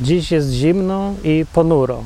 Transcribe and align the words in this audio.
Dziś 0.00 0.32
jest 0.32 0.50
zimno 0.50 1.14
i 1.24 1.44
ponuro. 1.52 2.04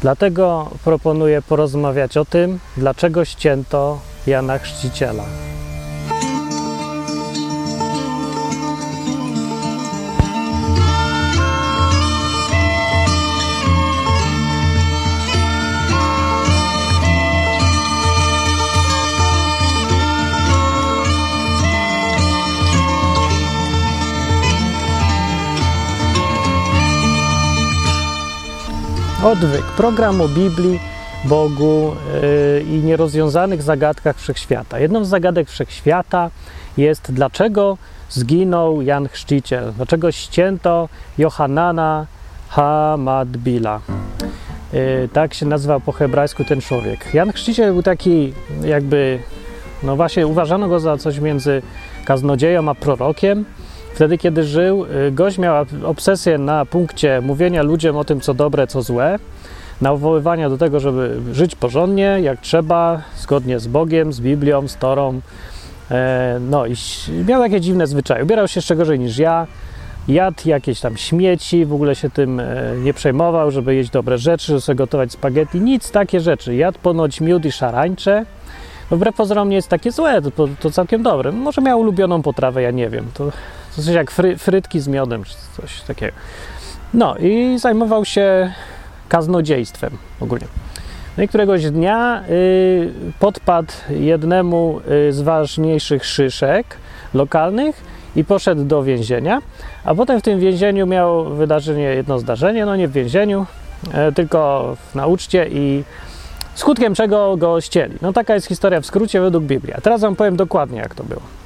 Dlatego 0.00 0.70
proponuję 0.84 1.42
porozmawiać 1.42 2.16
o 2.16 2.24
tym, 2.24 2.58
dlaczego 2.76 3.24
ścięto 3.24 3.98
Jana 4.26 4.58
Chrzciciela. 4.58 5.24
Odwyk, 29.24 29.64
program 29.64 30.20
o 30.20 30.28
Biblii, 30.28 30.80
Bogu 31.24 31.96
yy, 32.22 32.62
i 32.62 32.82
nierozwiązanych 32.82 33.62
zagadkach 33.62 34.18
wszechświata. 34.18 34.78
Jedną 34.78 35.04
z 35.04 35.08
zagadek 35.08 35.50
wszechświata 35.50 36.30
jest, 36.76 37.12
dlaczego 37.12 37.78
zginął 38.10 38.82
Jan 38.82 39.08
Chrzciciel, 39.08 39.72
dlaczego 39.76 40.12
ścięto 40.12 40.88
Johanana 41.18 42.06
Hamadbila. 42.48 43.80
Yy, 44.72 45.08
tak 45.12 45.34
się 45.34 45.46
nazywał 45.46 45.80
po 45.80 45.92
hebrajsku 45.92 46.44
ten 46.44 46.60
człowiek. 46.60 47.14
Jan 47.14 47.32
Chrzciciel 47.32 47.72
był 47.72 47.82
taki, 47.82 48.32
jakby, 48.64 49.18
no 49.82 49.96
właśnie, 49.96 50.26
uważano 50.26 50.68
go 50.68 50.80
za 50.80 50.96
coś 50.96 51.18
między 51.18 51.62
kaznodzieją 52.04 52.68
a 52.68 52.74
prorokiem 52.74 53.44
Wtedy, 53.94 54.18
kiedy 54.18 54.44
żył, 54.44 54.86
y, 55.06 55.12
gość 55.12 55.38
miał 55.38 55.66
obsesję 55.84 56.38
na 56.38 56.66
punkcie 56.66 57.20
mówienia 57.20 57.62
ludziom 57.62 57.96
o 57.96 58.04
tym, 58.04 58.20
co 58.20 58.34
dobre, 58.34 58.66
co 58.66 58.82
złe, 58.82 59.18
nawoływania 59.80 60.48
do 60.48 60.58
tego, 60.58 60.80
żeby 60.80 61.20
żyć 61.32 61.54
porządnie, 61.54 62.18
jak 62.22 62.40
trzeba, 62.40 63.02
zgodnie 63.16 63.60
z 63.60 63.66
Bogiem, 63.66 64.12
z 64.12 64.20
Biblią, 64.20 64.68
z 64.68 64.76
Torą. 64.76 65.20
E, 65.90 66.38
no 66.40 66.66
i 66.66 66.74
miał 67.26 67.42
takie 67.42 67.60
dziwne 67.60 67.86
zwyczaje. 67.86 68.24
Ubierał 68.24 68.48
się 68.48 68.58
jeszcze 68.58 68.76
gorzej 68.76 68.98
niż 68.98 69.18
ja, 69.18 69.46
jadł 70.08 70.48
jakieś 70.48 70.80
tam 70.80 70.96
śmieci, 70.96 71.66
w 71.66 71.72
ogóle 71.72 71.94
się 71.94 72.10
tym 72.10 72.40
e, 72.40 72.46
nie 72.82 72.94
przejmował, 72.94 73.50
żeby 73.50 73.74
jeść 73.74 73.90
dobre 73.90 74.18
rzeczy, 74.18 74.46
żeby 74.46 74.60
sobie 74.60 74.76
gotować 74.76 75.12
spaghetti, 75.12 75.60
nic 75.60 75.90
takie 75.90 76.20
rzeczy. 76.20 76.54
Jadł 76.54 76.78
ponoć 76.82 77.20
miód 77.20 77.44
i 77.44 77.52
szarańcze, 77.52 78.26
no 78.90 78.96
wbrew 78.96 79.14
pozorom 79.14 79.48
nie 79.48 79.56
jest 79.56 79.68
takie 79.68 79.92
złe, 79.92 80.22
to, 80.22 80.48
to 80.60 80.70
całkiem 80.70 81.02
dobre. 81.02 81.32
Może 81.32 81.62
miał 81.62 81.80
ulubioną 81.80 82.22
potrawę, 82.22 82.62
ja 82.62 82.70
nie 82.70 82.88
wiem. 82.88 83.06
To, 83.14 83.32
to 83.76 83.82
coś 83.82 83.94
jak 83.94 84.10
fry, 84.10 84.36
frytki 84.36 84.80
z 84.80 84.88
miodem, 84.88 85.24
czy 85.24 85.34
coś 85.56 85.80
takiego. 85.80 86.12
No 86.94 87.16
i 87.16 87.58
zajmował 87.58 88.04
się 88.04 88.52
kaznodziejstwem 89.08 89.90
ogólnie. 90.20 90.46
No 91.16 91.22
i 91.22 91.28
któregoś 91.28 91.64
dnia 91.64 92.24
y, 92.30 92.92
podpadł 93.20 93.72
jednemu 93.90 94.80
y, 95.08 95.12
z 95.12 95.20
ważniejszych 95.20 96.06
szyszek 96.06 96.76
lokalnych 97.14 97.82
i 98.16 98.24
poszedł 98.24 98.64
do 98.64 98.82
więzienia, 98.82 99.42
a 99.84 99.94
potem 99.94 100.20
w 100.20 100.22
tym 100.22 100.40
więzieniu 100.40 100.86
miał 100.86 101.24
wydarzenie, 101.24 101.82
jedno 101.82 102.18
zdarzenie, 102.18 102.66
no 102.66 102.76
nie 102.76 102.88
w 102.88 102.92
więzieniu, 102.92 103.46
y, 104.08 104.12
tylko 104.12 104.76
na 104.94 105.06
uczcie 105.06 105.46
i 105.50 105.84
skutkiem 106.54 106.94
czego 106.94 107.36
go 107.36 107.60
ścieli. 107.60 107.94
No 108.02 108.12
taka 108.12 108.34
jest 108.34 108.46
historia 108.46 108.80
w 108.80 108.86
skrócie 108.86 109.20
według 109.20 109.44
Biblii. 109.44 109.74
A 109.74 109.80
teraz 109.80 110.00
Wam 110.00 110.16
powiem 110.16 110.36
dokładnie, 110.36 110.78
jak 110.78 110.94
to 110.94 111.04
było. 111.04 111.43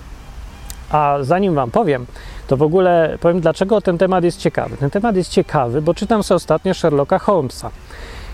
A 0.90 1.18
zanim 1.20 1.54
Wam 1.54 1.70
powiem, 1.70 2.06
to 2.46 2.56
w 2.56 2.62
ogóle 2.62 3.18
powiem, 3.20 3.40
dlaczego 3.40 3.80
ten 3.80 3.98
temat 3.98 4.24
jest 4.24 4.38
ciekawy. 4.38 4.76
Ten 4.76 4.90
temat 4.90 5.16
jest 5.16 5.30
ciekawy, 5.30 5.82
bo 5.82 5.94
czytam 5.94 6.22
sobie 6.22 6.36
ostatnio 6.36 6.74
Sherlocka 6.74 7.18
Holmesa. 7.18 7.70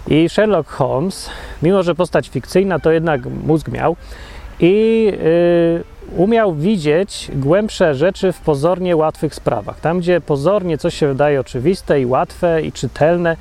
I 0.06 0.28
Sherlock 0.28 0.70
Holmes, 0.70 1.30
mimo 1.62 1.82
że 1.82 1.94
postać 1.94 2.28
fikcyjna, 2.28 2.78
to 2.78 2.90
jednak 2.90 3.26
mózg 3.26 3.68
miał 3.68 3.96
i 4.60 5.04
yy, 5.04 6.16
umiał 6.16 6.54
widzieć 6.54 7.30
głębsze 7.34 7.94
rzeczy 7.94 8.32
w 8.32 8.40
pozornie 8.40 8.96
łatwych 8.96 9.34
sprawach. 9.34 9.80
Tam, 9.80 9.98
gdzie 9.98 10.20
pozornie 10.20 10.78
coś 10.78 10.94
się 10.94 11.08
wydaje 11.08 11.40
oczywiste 11.40 12.00
i 12.00 12.06
łatwe 12.06 12.62
i 12.62 12.72
czytelne, 12.72 13.36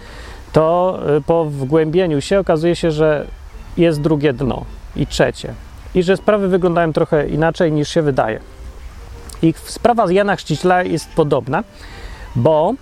to 0.54 1.00
y, 1.18 1.22
po 1.22 1.46
wgłębieniu 1.46 2.22
się 2.22 2.40
okazuje 2.40 2.76
się, 2.76 2.92
że 2.92 3.26
jest 3.78 4.02
drugie 4.02 4.34
dno 4.34 4.66
i 4.96 5.08
trzecie. 5.08 5.54
I 5.96 6.04
że 6.04 6.18
sprawy 6.18 6.48
wyglądają 6.48 6.94
trochę 6.94 7.28
inaczej 7.28 7.72
niż 7.72 7.90
się 7.90 8.02
wydaje. 8.02 8.40
I 9.44 9.54
sprawa 9.66 10.08
z 10.08 10.12
Jana 10.12 10.36
Chrzciciela 10.36 10.84
jest 10.84 11.10
podobna, 11.10 11.64
bo 12.36 12.74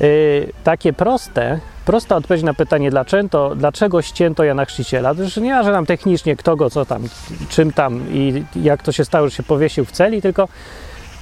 yy, 0.00 0.52
takie 0.64 0.92
proste, 0.92 1.60
prosta 1.84 2.16
odpowiedź 2.16 2.42
na 2.42 2.54
pytanie, 2.54 2.90
dlaczego, 2.90 3.54
dlaczego 3.56 4.02
ścięto 4.02 4.44
Jana 4.44 4.64
Chrzciciela, 4.64 5.14
to 5.14 5.22
już 5.22 5.36
nie 5.36 5.64
że 5.64 5.72
nam 5.72 5.86
technicznie 5.86 6.36
kto 6.36 6.56
go, 6.56 6.70
co 6.70 6.84
tam, 6.84 7.02
czym 7.48 7.72
tam 7.72 8.12
i 8.12 8.44
jak 8.56 8.82
to 8.82 8.92
się 8.92 9.04
stało, 9.04 9.28
że 9.28 9.36
się 9.36 9.42
powiesił 9.42 9.84
w 9.84 9.92
celi, 9.92 10.22
tylko 10.22 10.48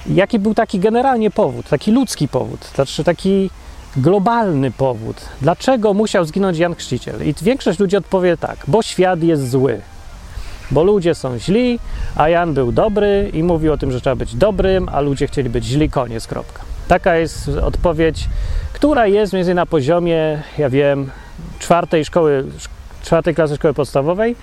jaki 0.06 0.38
był 0.38 0.54
taki 0.54 0.78
generalnie 0.78 1.30
powód, 1.30 1.68
taki 1.68 1.92
ludzki 1.92 2.28
powód, 2.28 2.64
znaczy 2.74 3.04
taki 3.04 3.50
globalny 3.96 4.70
powód, 4.70 5.16
dlaczego 5.40 5.94
musiał 5.94 6.24
zginąć 6.24 6.58
Jan 6.58 6.74
Chrzciciel. 6.74 7.28
I 7.28 7.34
większość 7.42 7.78
ludzi 7.78 7.96
odpowie 7.96 8.36
tak, 8.36 8.56
bo 8.68 8.82
świat 8.82 9.22
jest 9.22 9.50
zły, 9.50 9.80
bo 10.70 10.84
ludzie 10.84 11.14
są 11.14 11.38
źli, 11.38 11.78
a 12.16 12.28
Jan 12.28 12.54
był 12.54 12.72
dobry 12.72 13.30
i 13.32 13.42
mówił 13.42 13.72
o 13.72 13.78
tym, 13.78 13.92
że 13.92 14.00
trzeba 14.00 14.16
być 14.16 14.34
dobrym, 14.34 14.88
a 14.92 15.00
ludzie 15.00 15.26
chcieli 15.26 15.50
być 15.50 15.64
źli, 15.64 15.90
koniec, 15.90 16.26
kropka. 16.26 16.62
Taka 16.88 17.16
jest 17.16 17.48
odpowiedź, 17.48 18.28
która 18.72 19.06
jest 19.06 19.32
mniej 19.32 19.40
więcej 19.40 19.54
na 19.54 19.66
poziomie, 19.66 20.42
ja 20.58 20.70
wiem, 20.70 21.10
czwartej 21.58 22.04
szkoły, 22.04 22.44
czwartej 23.02 23.34
klasy 23.34 23.56
szkoły 23.56 23.74
podstawowej. 23.74 24.36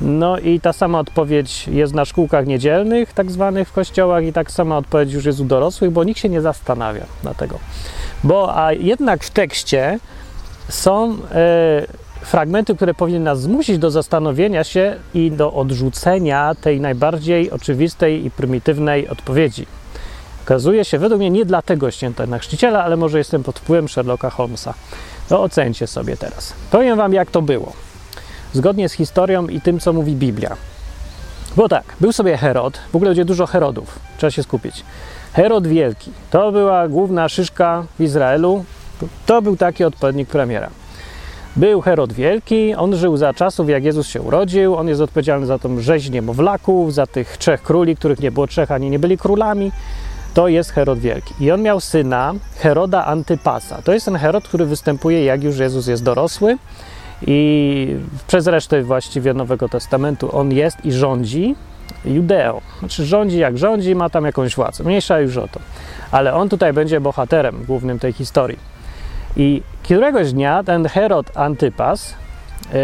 No 0.00 0.38
i 0.38 0.60
ta 0.60 0.72
sama 0.72 0.98
odpowiedź 0.98 1.68
jest 1.68 1.94
na 1.94 2.04
szkółkach 2.04 2.46
niedzielnych, 2.46 3.12
tak 3.12 3.30
zwanych 3.30 3.68
w 3.68 3.72
kościołach, 3.72 4.24
i 4.24 4.32
tak 4.32 4.50
sama 4.50 4.78
odpowiedź 4.78 5.12
już 5.12 5.24
jest 5.24 5.40
u 5.40 5.44
dorosłych, 5.44 5.90
bo 5.90 6.04
nikt 6.04 6.20
się 6.20 6.28
nie 6.28 6.40
zastanawia 6.40 7.04
na 7.24 7.34
tego. 7.34 7.58
Bo 8.24 8.56
a 8.56 8.72
jednak 8.72 9.24
w 9.24 9.30
tekście 9.30 9.98
są 10.68 11.16
e, 11.32 11.86
fragmenty, 12.24 12.74
które 12.74 12.94
powinny 12.94 13.20
nas 13.20 13.40
zmusić 13.40 13.78
do 13.78 13.90
zastanowienia 13.90 14.64
się 14.64 14.96
i 15.14 15.30
do 15.30 15.52
odrzucenia 15.52 16.54
tej 16.54 16.80
najbardziej 16.80 17.50
oczywistej 17.50 18.26
i 18.26 18.30
prymitywnej 18.30 19.08
odpowiedzi. 19.08 19.66
Okazuje 20.44 20.84
się, 20.84 20.98
według 20.98 21.18
mnie 21.18 21.30
nie 21.30 21.44
dlatego 21.44 21.90
ścięto 21.90 22.26
na 22.26 22.38
chrzciciela, 22.38 22.84
ale 22.84 22.96
może 22.96 23.18
jestem 23.18 23.42
pod 23.42 23.58
wpływem 23.58 23.88
Sherlocka 23.88 24.30
Holmesa. 24.30 24.74
To 25.28 25.42
ocencie 25.42 25.86
sobie 25.86 26.16
teraz. 26.16 26.52
Powiem 26.70 26.96
wam, 26.96 27.12
jak 27.12 27.30
to 27.30 27.42
było. 27.42 27.72
Zgodnie 28.52 28.88
z 28.88 28.92
historią 28.92 29.46
i 29.46 29.60
tym, 29.60 29.80
co 29.80 29.92
mówi 29.92 30.16
Biblia. 30.16 30.56
Bo 31.56 31.68
tak, 31.68 31.84
był 32.00 32.12
sobie 32.12 32.36
Herod, 32.36 32.78
w 32.92 32.96
ogóle 32.96 33.10
będzie 33.10 33.24
dużo 33.24 33.46
Herodów, 33.46 33.98
trzeba 34.18 34.30
się 34.30 34.42
skupić. 34.42 34.84
Herod 35.32 35.66
Wielki, 35.66 36.10
to 36.30 36.52
była 36.52 36.88
główna 36.88 37.28
szyszka 37.28 37.84
w 37.98 38.02
Izraelu, 38.02 38.64
to 39.26 39.42
był 39.42 39.56
taki 39.56 39.84
odpowiednik 39.84 40.28
premiera. 40.28 40.70
Był 41.56 41.80
Herod 41.80 42.12
Wielki, 42.12 42.74
on 42.74 42.96
żył 42.96 43.16
za 43.16 43.34
czasów, 43.34 43.68
jak 43.68 43.84
Jezus 43.84 44.06
się 44.06 44.22
urodził, 44.22 44.76
on 44.76 44.88
jest 44.88 45.00
odpowiedzialny 45.00 45.46
za 45.46 45.58
tą 45.58 45.80
rzeź 45.80 46.10
niemowlaków, 46.10 46.94
za 46.94 47.06
tych 47.06 47.36
trzech 47.36 47.62
króli, 47.62 47.96
których 47.96 48.20
nie 48.20 48.32
było 48.32 48.46
trzech, 48.46 48.70
ani 48.70 48.90
nie 48.90 48.98
byli 48.98 49.18
królami. 49.18 49.72
To 50.34 50.48
jest 50.48 50.70
Herod 50.70 50.98
Wielki. 50.98 51.34
I 51.40 51.50
on 51.50 51.62
miał 51.62 51.80
syna 51.80 52.34
Heroda 52.58 53.04
Antypasa. 53.04 53.82
To 53.82 53.92
jest 53.92 54.04
ten 54.04 54.16
Herod, 54.16 54.48
który 54.48 54.66
występuje, 54.66 55.24
jak 55.24 55.42
już 55.42 55.58
Jezus 55.58 55.86
jest 55.86 56.04
dorosły. 56.04 56.58
I 57.26 57.96
przez 58.26 58.46
resztę 58.46 58.82
właściwie 58.82 59.34
Nowego 59.34 59.68
Testamentu 59.68 60.36
on 60.36 60.52
jest 60.52 60.84
i 60.84 60.92
rządzi 60.92 61.54
Judeą. 62.04 62.60
Znaczy 62.78 63.04
rządzi 63.04 63.38
jak 63.38 63.58
rządzi, 63.58 63.94
ma 63.94 64.10
tam 64.10 64.24
jakąś 64.24 64.56
władzę. 64.56 64.84
Mniejsza 64.84 65.20
już 65.20 65.36
o 65.36 65.48
to. 65.48 65.60
Ale 66.10 66.34
on 66.34 66.48
tutaj 66.48 66.72
będzie 66.72 67.00
bohaterem 67.00 67.64
głównym 67.66 67.98
tej 67.98 68.12
historii. 68.12 68.73
I 69.36 69.62
któregoś 69.82 70.32
dnia 70.32 70.62
ten 70.62 70.88
Herod 70.88 71.36
Antypas, 71.36 72.14
yy, 72.72 72.78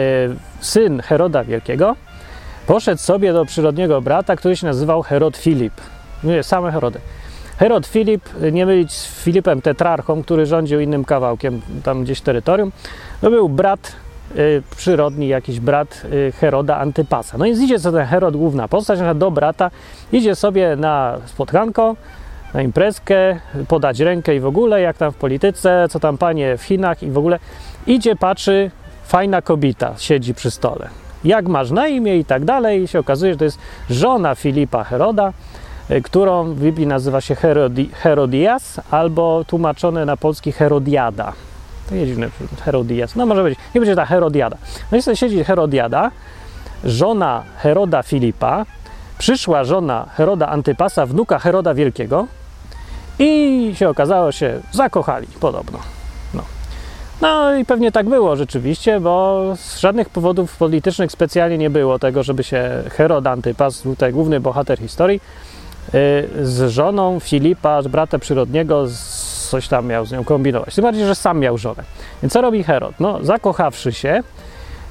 syn 0.60 1.00
Heroda 1.00 1.44
Wielkiego, 1.44 1.96
poszedł 2.66 3.00
sobie 3.00 3.32
do 3.32 3.44
przyrodniego 3.44 4.02
brata, 4.02 4.36
który 4.36 4.56
się 4.56 4.66
nazywał 4.66 5.02
Herod 5.02 5.36
Filip. 5.36 5.72
Nie, 6.24 6.42
same 6.42 6.72
Herody. 6.72 7.00
Herod 7.58 7.86
Filip, 7.86 8.28
nie 8.52 8.66
mylić 8.66 8.92
z 8.92 9.22
Filipem 9.24 9.62
Tetrarchą, 9.62 10.22
który 10.22 10.46
rządził 10.46 10.80
innym 10.80 11.04
kawałkiem 11.04 11.60
tam 11.84 12.04
gdzieś 12.04 12.20
terytorium, 12.20 12.72
to 13.20 13.30
był 13.30 13.48
brat 13.48 13.92
y, 14.36 14.62
przyrodni, 14.76 15.28
jakiś 15.28 15.60
brat 15.60 16.02
y, 16.12 16.32
Heroda 16.32 16.76
Antypasa. 16.76 17.38
No 17.38 17.46
i 17.46 17.50
idzie 17.50 17.78
sobie 17.78 17.98
ten 17.98 18.06
Herod, 18.06 18.36
główna 18.36 18.68
postać, 18.68 18.98
do 19.14 19.30
brata, 19.30 19.70
idzie 20.12 20.34
sobie 20.34 20.76
na 20.76 21.18
spotkanko, 21.26 21.96
na 22.54 22.62
imprezkę, 22.62 23.40
podać 23.68 24.00
rękę 24.00 24.36
i 24.36 24.40
w 24.40 24.46
ogóle, 24.46 24.80
jak 24.80 24.96
tam 24.96 25.12
w 25.12 25.16
polityce, 25.16 25.86
co 25.90 26.00
tam 26.00 26.18
panie 26.18 26.56
w 26.56 26.62
Chinach 26.62 27.02
i 27.02 27.10
w 27.10 27.18
ogóle. 27.18 27.38
Idzie, 27.86 28.16
patrzy, 28.16 28.70
fajna 29.04 29.42
kobieta 29.42 29.94
siedzi 29.98 30.34
przy 30.34 30.50
stole. 30.50 30.88
Jak 31.24 31.48
masz 31.48 31.70
na 31.70 31.88
imię 31.88 32.16
i 32.16 32.24
tak 32.24 32.44
dalej. 32.44 32.82
I 32.82 32.88
się 32.88 32.98
okazuje, 32.98 33.32
że 33.32 33.38
to 33.38 33.44
jest 33.44 33.58
żona 33.90 34.34
Filipa 34.34 34.84
Heroda, 34.84 35.32
y, 35.90 36.02
którą 36.02 36.44
w 36.44 36.60
Biblii 36.60 36.86
nazywa 36.86 37.20
się 37.20 37.34
Herodi 37.34 37.90
Herodias, 37.92 38.80
albo 38.90 39.44
tłumaczone 39.46 40.04
na 40.04 40.16
polski 40.16 40.52
Herodiada. 40.52 41.32
To 41.88 41.94
jest 41.94 42.06
dziwne, 42.06 42.28
Herodias. 42.64 43.16
No 43.16 43.26
może 43.26 43.42
być, 43.42 43.58
nie 43.74 43.80
będzie 43.80 43.96
ta 43.96 44.06
Herodiada. 44.06 44.56
No 44.92 44.98
i 44.98 45.16
siedzi 45.16 45.44
Herodiada, 45.44 46.10
żona 46.84 47.42
Heroda 47.56 48.02
Filipa, 48.02 48.66
przyszła 49.18 49.64
żona 49.64 50.06
Heroda 50.14 50.48
Antypasa, 50.48 51.06
wnuka 51.06 51.38
Heroda 51.38 51.74
Wielkiego 51.74 52.26
i 53.20 53.72
się 53.74 53.88
okazało, 53.88 54.32
się 54.32 54.60
zakochali 54.72 55.26
podobno. 55.40 55.78
No. 56.34 56.42
no 57.20 57.54
i 57.54 57.64
pewnie 57.64 57.92
tak 57.92 58.08
było 58.08 58.36
rzeczywiście, 58.36 59.00
bo 59.00 59.44
z 59.56 59.78
żadnych 59.78 60.08
powodów 60.08 60.56
politycznych 60.56 61.12
specjalnie 61.12 61.58
nie 61.58 61.70
było 61.70 61.98
tego, 61.98 62.22
żeby 62.22 62.44
się 62.44 62.82
Herod 62.90 63.26
Antypas, 63.26 63.82
tutaj 63.82 64.12
główny 64.12 64.40
bohater 64.40 64.78
historii, 64.78 65.20
yy, 65.92 66.46
z 66.46 66.70
żoną 66.70 67.20
Filipa, 67.20 67.82
brata 67.82 68.18
przyrodniego, 68.18 68.86
coś 69.50 69.68
tam 69.68 69.86
miał 69.86 70.06
z 70.06 70.12
nią 70.12 70.24
kombinować. 70.24 70.74
Tym 70.74 70.82
bardziej, 70.82 71.06
że 71.06 71.14
sam 71.14 71.38
miał 71.38 71.58
żonę. 71.58 71.82
Więc 72.22 72.32
co 72.32 72.40
robi 72.40 72.64
Herod? 72.64 72.94
No, 73.00 73.18
zakochawszy 73.22 73.92
się, 73.92 74.22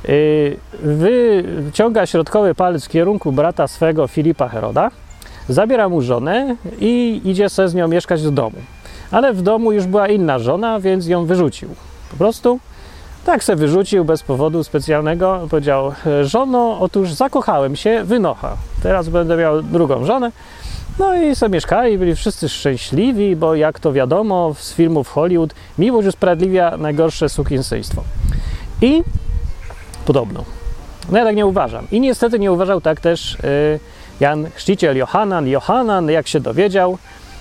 yy, 0.08 0.58
wyciąga 0.82 2.06
środkowy 2.06 2.56
palec 2.56 2.86
w 2.86 2.90
kierunku 2.90 3.32
brata 3.32 3.68
swego 3.68 4.08
Filipa 4.08 4.48
Heroda, 4.48 4.92
zabiera 5.50 5.90
mu 5.90 6.02
żonę 6.02 6.56
i 6.80 7.22
idzie 7.26 7.50
se 7.50 7.70
z 7.70 7.76
nią 7.76 7.88
mieszkać 7.88 8.24
do 8.24 8.32
domu. 8.32 8.58
Ale 9.12 9.34
w 9.34 9.42
domu 9.42 9.72
już 9.72 9.86
była 9.86 10.08
inna 10.08 10.40
żona, 10.40 10.80
więc 10.80 11.08
ją 11.08 11.26
wyrzucił. 11.26 11.70
Po 12.12 12.18
prostu 12.18 12.60
tak 13.26 13.44
se 13.44 13.56
wyrzucił 13.56 14.06
bez 14.06 14.24
powodu 14.24 14.64
specjalnego. 14.64 15.48
Powiedział: 15.50 15.94
Żono, 16.24 16.78
otóż 16.80 17.14
zakochałem 17.14 17.76
się, 17.76 18.04
wynocha. 18.04 18.58
Teraz 18.84 19.10
będę 19.10 19.38
miał 19.38 19.62
drugą 19.62 20.06
żonę. 20.06 20.32
No 21.00 21.16
i 21.16 21.36
sobie 21.36 21.54
mieszkali, 21.54 21.98
byli 21.98 22.16
wszyscy 22.16 22.50
szczęśliwi, 22.50 23.36
bo 23.36 23.56
jak 23.56 23.80
to 23.80 23.94
wiadomo 23.94 24.56
z 24.60 24.74
filmów 24.74 25.10
Hollywood, 25.10 25.54
miłość 25.78 26.08
usprawiedliwia 26.08 26.78
najgorsze 26.78 27.30
sukienstwo. 27.30 28.04
I 28.82 29.04
podobno. 30.06 30.44
No 31.12 31.18
ja 31.18 31.24
tak 31.24 31.36
nie 31.36 31.46
uważam. 31.46 31.88
I 31.92 32.00
niestety 32.00 32.40
nie 32.40 32.52
uważał 32.52 32.82
tak 32.82 33.00
też 33.00 33.38
yy, 33.44 33.80
Jan 34.20 34.50
Chrzciciel 34.56 34.98
Johanan. 34.98 35.48
Johanan, 35.48 36.10
jak 36.10 36.28
się 36.28 36.40
dowiedział, 36.40 36.98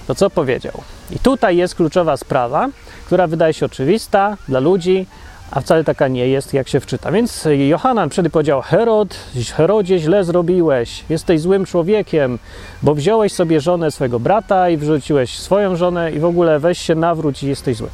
to 0.07 0.15
co 0.15 0.31
powiedział? 0.31 0.73
I 1.11 1.19
tutaj 1.19 1.57
jest 1.57 1.75
kluczowa 1.75 2.17
sprawa, 2.17 2.69
która 3.07 3.27
wydaje 3.27 3.55
się 3.55 3.67
oczywista 3.67 4.37
dla 4.49 4.61
ludzi, 4.61 5.07
a 5.51 5.61
wcale 5.61 5.85
taka 5.85 6.09
nie 6.09 6.29
jest, 6.29 6.55
jak 6.55 6.69
się 6.69 6.81
wczyta. 6.81 7.13
Więc 7.13 7.49
Johanan 7.69 8.11
wtedy 8.11 8.31
powiedział: 8.31 8.63
Herod, 8.63 9.17
Herodzie, 9.57 9.99
źle 9.99 10.25
zrobiłeś, 10.25 11.05
jesteś 11.09 11.41
złym 11.41 11.65
człowiekiem, 11.65 12.39
bo 12.83 12.95
wziąłeś 12.95 13.33
sobie 13.33 13.61
żonę 13.61 13.91
swojego 13.91 14.21
brata 14.21 14.71
i 14.71 14.77
wrzuciłeś 14.77 15.39
swoją 15.39 15.77
żonę, 15.77 16.13
i 16.13 16.19
w 16.19 16.25
ogóle 16.25 16.59
weź 16.59 16.79
się 16.79 16.95
nawróć 16.95 17.43
i 17.43 17.49
jesteś 17.49 17.77
zły. 17.77 17.89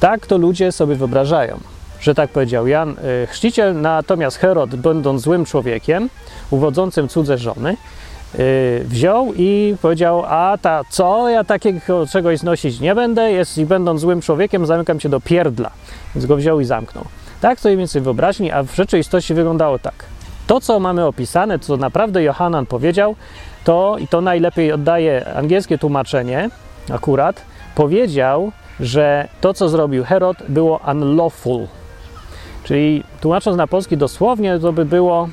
Tak 0.00 0.26
to 0.26 0.38
ludzie 0.38 0.72
sobie 0.72 0.94
wyobrażają, 0.94 1.60
że 2.02 2.14
tak 2.14 2.30
powiedział 2.30 2.66
Jan 2.66 2.90
y, 3.22 3.26
Chrzciciel, 3.26 3.80
natomiast 3.80 4.36
Herod, 4.36 4.74
będąc 4.74 5.22
złym 5.22 5.44
człowiekiem, 5.44 6.10
uwodzącym 6.50 7.08
cudze 7.08 7.38
żony, 7.38 7.76
Yy, 8.38 8.84
wziął 8.84 9.32
i 9.36 9.76
powiedział, 9.82 10.24
a 10.26 10.58
ta 10.62 10.84
co, 10.90 11.28
ja 11.28 11.44
takiego 11.44 12.06
czegoś 12.06 12.38
znosić 12.38 12.80
nie 12.80 12.94
będę, 12.94 13.32
jest 13.32 13.58
i 13.58 13.66
będąc 13.66 14.00
złym 14.00 14.20
człowiekiem, 14.20 14.66
zamykam 14.66 15.00
cię 15.00 15.08
do 15.08 15.20
pierdla. 15.20 15.70
Więc 16.14 16.26
go 16.26 16.36
wziął 16.36 16.60
i 16.60 16.64
zamknął. 16.64 17.04
Tak 17.40 17.60
to 17.60 17.68
mniej 17.68 17.78
więcej 17.78 18.02
wyobraźni, 18.02 18.52
a 18.52 18.62
w 18.62 18.74
rzeczywistości 18.74 19.34
wyglądało 19.34 19.78
tak. 19.78 19.94
To, 20.46 20.60
co 20.60 20.80
mamy 20.80 21.06
opisane, 21.06 21.58
co 21.58 21.76
naprawdę 21.76 22.22
Johanan 22.22 22.66
powiedział, 22.66 23.16
to, 23.64 23.96
i 23.98 24.08
to 24.08 24.20
najlepiej 24.20 24.72
oddaje 24.72 25.34
angielskie 25.34 25.78
tłumaczenie 25.78 26.50
akurat, 26.90 27.42
powiedział, 27.74 28.52
że 28.80 29.28
to, 29.40 29.54
co 29.54 29.68
zrobił 29.68 30.04
Herod, 30.04 30.36
było 30.48 30.80
unlawful. 30.92 31.66
Czyli 32.64 33.04
tłumacząc 33.20 33.56
na 33.56 33.66
polski 33.66 33.96
dosłownie, 33.96 34.58
to 34.58 34.72
by 34.72 34.84
było, 34.84 35.28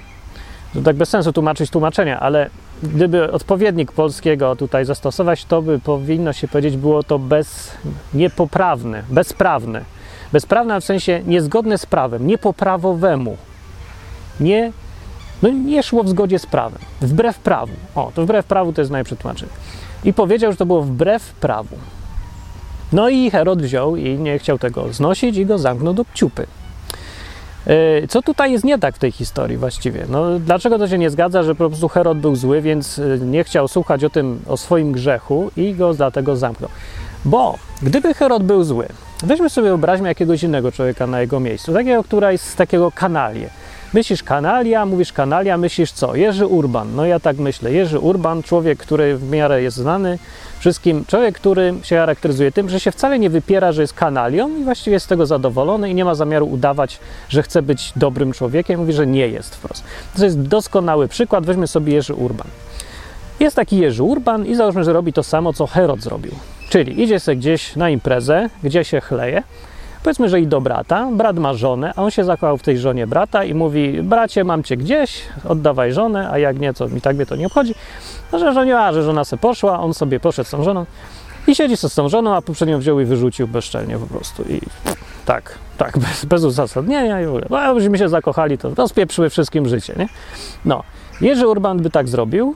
to 0.73 0.81
tak 0.81 0.95
bez 0.95 1.09
sensu 1.09 1.33
tłumaczyć 1.33 1.69
tłumaczenia, 1.69 2.19
ale 2.19 2.49
gdyby 2.83 3.31
odpowiednik 3.31 3.91
polskiego 3.91 4.55
tutaj 4.55 4.85
zastosować, 4.85 5.45
to 5.45 5.61
by 5.61 5.79
powinno 5.79 6.33
się 6.33 6.47
powiedzieć, 6.47 6.77
było 6.77 7.03
to 7.03 7.19
bez, 7.19 7.71
niepoprawne, 8.13 9.03
bezprawne. 9.09 9.83
Bezprawne 10.31 10.81
w 10.81 10.83
sensie 10.83 11.21
niezgodne 11.25 11.77
z 11.77 11.85
prawem, 11.85 12.27
niepoprawowemu. 12.27 13.37
Nie, 14.39 14.71
no 15.41 15.49
nie 15.49 15.83
szło 15.83 16.03
w 16.03 16.09
zgodzie 16.09 16.39
z 16.39 16.45
prawem, 16.45 16.79
wbrew 17.01 17.39
prawu. 17.39 17.73
O, 17.95 18.11
to 18.15 18.23
wbrew 18.23 18.45
prawu 18.45 18.73
to 18.73 18.81
jest 18.81 18.91
najlepsze 18.91 19.15
tłumaczenie. 19.15 19.51
I 20.03 20.13
powiedział, 20.13 20.51
że 20.51 20.57
to 20.57 20.65
było 20.65 20.81
wbrew 20.81 21.33
prawu. 21.33 21.77
No 22.91 23.09
i 23.09 23.31
Herod 23.31 23.61
wziął 23.61 23.95
i 23.95 24.19
nie 24.19 24.39
chciał 24.39 24.59
tego 24.59 24.93
znosić 24.93 25.37
i 25.37 25.45
go 25.45 25.57
zamknął 25.57 25.93
do 25.93 26.05
pciupy. 26.05 26.47
E, 27.69 28.07
co 28.07 28.21
tutaj 28.21 28.51
jest 28.51 28.63
nie 28.63 28.77
tak 28.77 28.95
w 28.95 28.99
tej 28.99 29.11
historii 29.11 29.57
właściwie? 29.57 30.05
No, 30.09 30.39
dlaczego 30.39 30.79
to 30.79 30.87
się 30.87 30.97
nie 30.97 31.09
zgadza, 31.09 31.43
że 31.43 31.55
po 31.55 31.69
prostu 31.69 31.87
Herod 31.87 32.17
był 32.17 32.35
zły, 32.35 32.61
więc 32.61 32.99
e, 32.99 33.17
nie 33.19 33.43
chciał 33.43 33.67
słuchać 33.67 34.03
o 34.03 34.09
tym, 34.09 34.39
o 34.47 34.57
swoim 34.57 34.91
grzechu 34.91 35.51
i 35.57 35.73
go 35.73 35.93
dlatego 35.93 36.35
zamknął? 36.35 36.69
Bo 37.25 37.57
gdyby 37.81 38.13
Herod 38.13 38.43
był 38.43 38.63
zły, 38.63 38.87
weźmy 39.23 39.49
sobie 39.49 39.67
wyobraźmy 39.67 40.07
jakiegoś 40.07 40.43
innego 40.43 40.71
człowieka 40.71 41.07
na 41.07 41.21
jego 41.21 41.39
miejscu, 41.39 41.73
takiego, 41.73 42.03
która 42.03 42.31
jest 42.31 42.45
z 42.45 42.55
takiego 42.55 42.91
kanalię. 42.91 43.49
Myślisz 43.93 44.23
kanalia, 44.23 44.85
mówisz 44.85 45.13
kanalia, 45.13 45.57
myślisz 45.57 45.91
co? 45.91 46.15
Jerzy 46.15 46.47
Urban. 46.47 46.95
No 46.95 47.05
ja 47.05 47.19
tak 47.19 47.37
myślę. 47.37 47.71
Jerzy 47.71 47.99
Urban, 47.99 48.43
człowiek, 48.43 48.79
który 48.79 49.17
w 49.17 49.29
miarę 49.31 49.61
jest 49.61 49.77
znany 49.77 50.19
wszystkim, 50.59 51.05
człowiek, 51.05 51.35
który 51.35 51.73
się 51.83 51.95
charakteryzuje 51.95 52.51
tym, 52.51 52.69
że 52.69 52.79
się 52.79 52.91
wcale 52.91 53.19
nie 53.19 53.29
wypiera, 53.29 53.71
że 53.71 53.81
jest 53.81 53.93
kanalią 53.93 54.57
i 54.57 54.63
właściwie 54.63 54.93
jest 54.93 55.05
z 55.05 55.09
tego 55.09 55.25
zadowolony 55.25 55.89
i 55.89 55.95
nie 55.95 56.05
ma 56.05 56.15
zamiaru 56.15 56.45
udawać, 56.47 56.99
że 57.29 57.43
chce 57.43 57.61
być 57.61 57.93
dobrym 57.95 58.33
człowiekiem. 58.33 58.79
Mówi, 58.79 58.93
że 58.93 59.07
nie 59.07 59.27
jest 59.27 59.55
wprost. 59.55 59.83
To 60.17 60.23
jest 60.23 60.41
doskonały 60.41 61.07
przykład. 61.07 61.45
Weźmy 61.45 61.67
sobie 61.67 61.93
Jerzy 61.93 62.13
Urban. 62.13 62.47
Jest 63.39 63.55
taki 63.55 63.77
Jerzy 63.77 64.03
Urban 64.03 64.45
i 64.45 64.55
załóżmy, 64.55 64.83
że 64.83 64.93
robi 64.93 65.13
to 65.13 65.23
samo, 65.23 65.53
co 65.53 65.67
Herod 65.67 66.01
zrobił. 66.01 66.31
Czyli 66.69 67.03
idzie 67.03 67.19
sobie 67.19 67.37
gdzieś 67.37 67.75
na 67.75 67.89
imprezę, 67.89 68.49
gdzie 68.63 68.83
się 68.83 69.01
chleje, 69.01 69.43
Powiedzmy, 70.03 70.29
że 70.29 70.41
i 70.41 70.47
do 70.47 70.61
brata. 70.61 71.07
Brat 71.11 71.37
ma 71.37 71.53
żonę, 71.53 71.93
a 71.95 72.03
on 72.03 72.11
się 72.11 72.23
zakochał 72.23 72.57
w 72.57 72.63
tej 72.63 72.77
żonie 72.77 73.07
brata 73.07 73.43
i 73.43 73.53
mówi: 73.53 74.03
Bracie, 74.03 74.43
mam 74.43 74.63
cię 74.63 74.77
gdzieś, 74.77 75.21
oddawaj 75.49 75.93
żonę, 75.93 76.29
a 76.31 76.37
jak 76.37 76.59
nie, 76.59 76.73
to 76.73 76.87
mi 76.87 77.01
tak 77.01 77.15
mnie 77.15 77.25
to 77.25 77.35
nie 77.35 77.47
obchodzi. 77.47 77.75
No, 78.31 78.39
że 78.39 78.53
żoniła, 78.53 78.93
że 78.93 79.03
żona 79.03 79.25
se 79.25 79.37
poszła, 79.37 79.79
on 79.79 79.93
sobie 79.93 80.19
poszedł 80.19 80.47
z 80.47 80.51
tą 80.51 80.63
żoną 80.63 80.85
i 81.47 81.55
siedzi 81.55 81.77
sobie 81.77 81.91
z 81.91 81.95
tą 81.95 82.09
żoną, 82.09 82.35
a 82.35 82.41
poprzednio 82.41 82.79
wziął 82.79 82.99
i 82.99 83.05
wyrzucił 83.05 83.47
bezczelnie 83.47 83.97
po 83.97 84.07
prostu. 84.07 84.43
I 84.43 84.61
tak, 85.25 85.57
tak, 85.77 85.97
bez, 86.07 86.25
bez 86.25 86.43
uzasadnienia 86.43 87.21
i 87.21 87.25
w 87.25 87.29
ogóle. 87.29 87.45
No, 87.49 87.59
a 87.59 87.73
byśmy 87.73 87.97
się 87.97 88.09
zakochali, 88.09 88.57
to 88.57 88.75
rozpieprzyły 88.75 89.29
wszystkim 89.29 89.67
życie, 89.67 89.93
nie? 89.97 90.09
No. 90.65 90.83
Jerzy 91.21 91.47
Urban 91.47 91.77
by 91.77 91.89
tak 91.89 92.07
zrobił, 92.07 92.55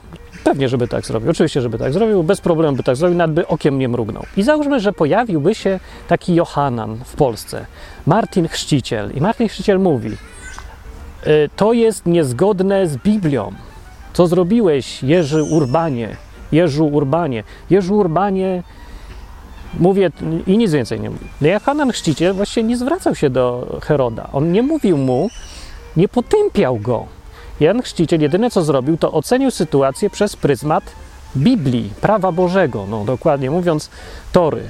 Pewnie, 0.53 0.69
żeby 0.69 0.87
tak 0.87 1.05
zrobił. 1.05 1.29
Oczywiście, 1.29 1.61
żeby 1.61 1.77
tak 1.77 1.93
zrobił. 1.93 2.23
Bez 2.23 2.41
problemu 2.41 2.77
by 2.77 2.83
tak 2.83 2.95
zrobił, 2.95 3.17
nawet 3.17 3.35
by 3.35 3.47
okiem 3.47 3.79
nie 3.79 3.87
mrugnął. 3.89 4.23
I 4.37 4.43
załóżmy, 4.43 4.79
że 4.79 4.93
pojawiłby 4.93 5.55
się 5.55 5.79
taki 6.07 6.35
Johanan 6.35 6.99
w 7.05 7.15
Polsce, 7.15 7.65
Martin 8.05 8.47
Chrzciciel. 8.47 9.11
I 9.13 9.21
Martin 9.21 9.47
Chrzciciel 9.47 9.79
mówi, 9.79 10.09
y, 10.09 11.49
to 11.55 11.73
jest 11.73 12.05
niezgodne 12.05 12.87
z 12.87 12.97
Biblią. 12.97 13.51
Co 14.13 14.27
zrobiłeś, 14.27 15.03
Jerzy 15.03 15.43
Urbanie? 15.43 16.15
Jerzy 16.51 16.83
Urbanie. 16.83 17.43
Jerzy 17.69 17.93
Urbanie 17.93 18.63
mówię 19.79 20.11
i 20.47 20.57
nic 20.57 20.71
więcej 20.71 20.99
nie 20.99 21.09
mówi. 21.09 21.25
No 21.41 21.47
Johanan 21.47 21.91
Chrzciciel 21.91 22.33
właściwie 22.33 22.67
nie 22.67 22.77
zwracał 22.77 23.15
się 23.15 23.29
do 23.29 23.77
Heroda. 23.81 24.29
On 24.33 24.51
nie 24.51 24.61
mówił 24.61 24.97
mu, 24.97 25.29
nie 25.97 26.07
potępiał 26.07 26.79
go 26.79 27.07
Jan 27.59 27.81
Chrzciciel 27.81 28.21
jedyne 28.21 28.51
co 28.51 28.63
zrobił, 28.63 28.97
to 28.97 29.11
ocenił 29.11 29.51
sytuację 29.51 30.09
przez 30.09 30.35
pryzmat 30.35 30.83
Biblii, 31.35 31.91
prawa 32.01 32.31
Bożego, 32.31 32.85
no 32.89 33.05
dokładnie 33.05 33.51
mówiąc, 33.51 33.89
Tory. 34.31 34.69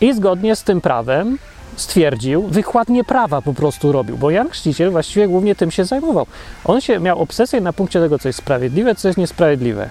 I 0.00 0.14
zgodnie 0.14 0.56
z 0.56 0.62
tym 0.62 0.80
prawem 0.80 1.38
stwierdził, 1.76 2.42
wykładnie 2.42 3.04
prawa 3.04 3.42
po 3.42 3.54
prostu 3.54 3.92
robił, 3.92 4.18
bo 4.18 4.30
Jan 4.30 4.50
Chrzciciel 4.50 4.90
właściwie 4.90 5.28
głównie 5.28 5.54
tym 5.54 5.70
się 5.70 5.84
zajmował. 5.84 6.26
On 6.64 6.80
się 6.80 7.00
miał 7.00 7.22
obsesję 7.22 7.60
na 7.60 7.72
punkcie 7.72 8.00
tego, 8.00 8.18
co 8.18 8.28
jest 8.28 8.38
sprawiedliwe, 8.38 8.94
co 8.94 9.08
jest 9.08 9.18
niesprawiedliwe. 9.18 9.90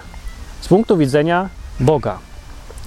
Z 0.60 0.68
punktu 0.68 0.96
widzenia 0.96 1.48
Boga. 1.80 2.18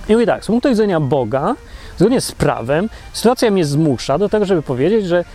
I 0.10 0.14
mówi 0.14 0.26
tak, 0.26 0.44
z 0.44 0.48
punktu 0.48 0.70
widzenia 0.70 1.00
Boga, 1.00 1.56
zgodnie 1.98 2.22
z 2.22 2.32
prawem, 2.32 2.90
sytuacja 3.14 3.52
mnie 3.52 3.66
zmusza 3.66 4.18
do 4.18 4.30
tego, 4.30 4.46
żeby 4.46 4.62
powiedzieć, 4.62 5.06
że 5.06 5.26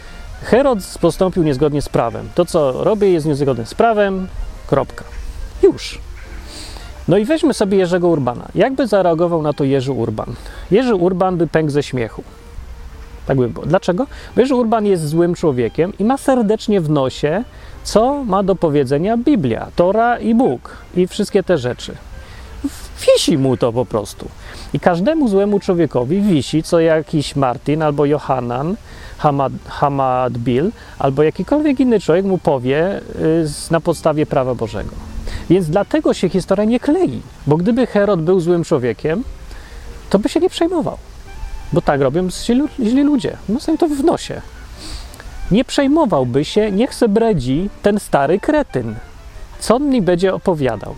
Herod 0.43 0.79
postąpił 1.01 1.43
niezgodnie 1.43 1.83
z 1.83 1.89
prawem. 1.89 2.29
To, 2.35 2.45
co 2.45 2.85
robię, 2.85 3.11
jest 3.11 3.27
niezgodne 3.27 3.67
z 3.67 3.75
prawem. 3.75 4.29
Kropka. 4.67 5.05
Już. 5.63 5.99
No 7.09 7.19
i 7.19 7.25
weźmy 7.25 7.55
sobie 7.55 7.79
Jerzego 7.79 8.09
Urbana. 8.09 8.49
Jakby 8.55 8.87
zareagował 8.87 9.43
na 9.43 9.53
to 9.53 9.65
Jerzy 9.65 9.93
Urban? 9.93 10.35
Jerzy 10.71 10.95
Urban 10.95 11.37
by 11.37 11.47
pękł 11.47 11.71
ze 11.73 11.83
śmiechu. 11.83 12.23
Tak 13.27 13.39
by 13.39 13.49
było. 13.49 13.67
Dlaczego? 13.67 14.07
Bo 14.35 14.41
Jerzy 14.41 14.55
Urban 14.55 14.87
jest 14.87 15.09
złym 15.09 15.35
człowiekiem 15.35 15.93
i 15.99 16.05
ma 16.05 16.19
serdecznie 16.19 16.81
w 16.81 16.91
nosie, 16.91 17.45
co 17.85 18.25
ma 18.25 18.43
do 18.43 18.57
powiedzenia 18.57 19.17
Biblia, 19.17 19.67
Tora 19.77 20.19
i 20.19 20.35
Bóg 20.35 20.77
i 20.97 21.07
wszystkie 21.07 21.43
te 21.43 21.59
rzeczy. 21.59 21.95
Wisi 23.07 23.39
mu 23.39 23.57
to 23.57 23.73
po 23.73 23.87
prostu. 23.87 24.29
I 24.73 24.81
każdemu 24.81 25.29
złemu 25.29 25.61
człowiekowi 25.61 26.21
wisi 26.21 26.63
co 26.63 26.81
jakiś 26.81 27.37
Martin 27.37 27.83
albo 27.83 28.05
Johanan, 28.05 28.77
Hamad, 29.21 29.53
Hamad 29.69 30.39
Bill, 30.39 30.73
albo 30.99 31.23
jakikolwiek 31.23 31.81
inny 31.81 32.01
człowiek 32.01 32.25
mu 32.25 32.39
powie 32.39 32.99
y, 32.99 33.71
na 33.71 33.81
podstawie 33.81 34.27
prawa 34.27 34.55
Bożego. 34.55 34.91
Więc 35.51 35.67
dlatego 35.67 36.15
się 36.15 36.29
historia 36.29 36.65
nie 36.65 36.81
klei, 36.81 37.23
bo 37.47 37.57
gdyby 37.57 37.87
Herod 37.87 38.23
był 38.23 38.41
złym 38.41 38.65
człowiekiem, 38.65 39.25
to 40.11 40.19
by 40.19 40.29
się 40.29 40.41
nie 40.41 40.51
przejmował. 40.51 40.99
Bo 41.73 41.81
tak 41.83 42.01
robią 42.01 42.29
źli, 42.81 43.03
ludzie. 43.03 43.37
No 43.49 43.61
sobie 43.61 43.79
to 43.79 43.89
w 43.89 44.05
nosie. 44.05 44.41
Nie 45.51 45.65
przejmowałby 45.65 46.45
się, 46.45 46.73
niech 46.73 46.95
se 46.95 47.09
bredzi 47.09 47.71
ten 47.83 48.01
stary 48.01 48.41
kretyn. 48.41 48.95
Co 49.59 49.77
on 49.77 49.89
mi 49.89 50.03
będzie 50.03 50.35
opowiadał? 50.35 50.95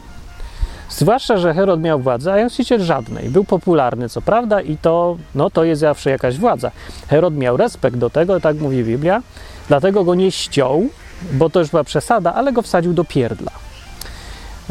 Zwłaszcza, 0.97 1.37
że 1.37 1.55
Herod 1.55 1.81
miał 1.81 2.01
władzę, 2.01 2.33
a 2.33 2.39
Jansiciel 2.39 2.81
żadnej. 2.81 3.29
Był 3.29 3.45
popularny, 3.45 4.09
co 4.09 4.23
prawda, 4.23 4.61
i 4.61 4.77
to, 4.77 5.17
no, 5.35 5.51
to 5.51 5.65
jest 5.65 5.81
zawsze 5.81 6.11
jakaś 6.11 6.39
władza. 6.39 6.71
Herod 7.09 7.35
miał 7.35 7.57
respekt 7.57 7.97
do 7.97 8.11
tego, 8.11 8.41
tak 8.41 8.57
mówi 8.57 8.85
Biblia, 8.85 9.23
dlatego 9.69 10.05
go 10.05 10.15
nie 10.15 10.33
ściął, 10.33 10.87
bo 11.33 11.51
to 11.51 11.61
już 11.61 11.71
była 11.71 11.85
przesada, 11.85 12.35
ale 12.35 12.53
go 12.53 12.63
wsadził 12.63 12.93
do 12.93 13.05
pierdla. 13.05 13.51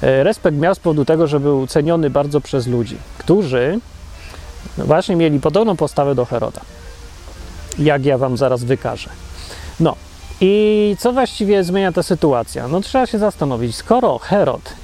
E, 0.02 0.24
respekt 0.24 0.58
miał 0.58 0.76
z 0.76 0.80
powodu 0.80 1.06
tego, 1.06 1.28
że 1.28 1.40
był 1.40 1.68
ceniony 1.68 2.10
bardzo 2.10 2.42
przez 2.42 2.68
ludzi, 2.68 2.98
którzy 3.18 3.80
właśnie 4.78 5.16
mieli 5.16 5.40
podobną 5.40 5.76
postawę 5.76 6.16
do 6.16 6.26
Heroda. 6.26 6.62
Jak 7.80 8.06
ja 8.06 8.18
wam 8.18 8.38
zaraz 8.38 8.64
wykażę. 8.64 9.10
No 9.80 9.96
i 10.42 10.96
co 11.00 11.14
właściwie 11.14 11.64
zmienia 11.64 11.92
ta 11.92 12.04
sytuacja? 12.04 12.68
No 12.68 12.82
trzeba 12.82 13.06
się 13.06 13.20
zastanowić, 13.20 13.76
skoro 13.76 14.18
Herod 14.18 14.81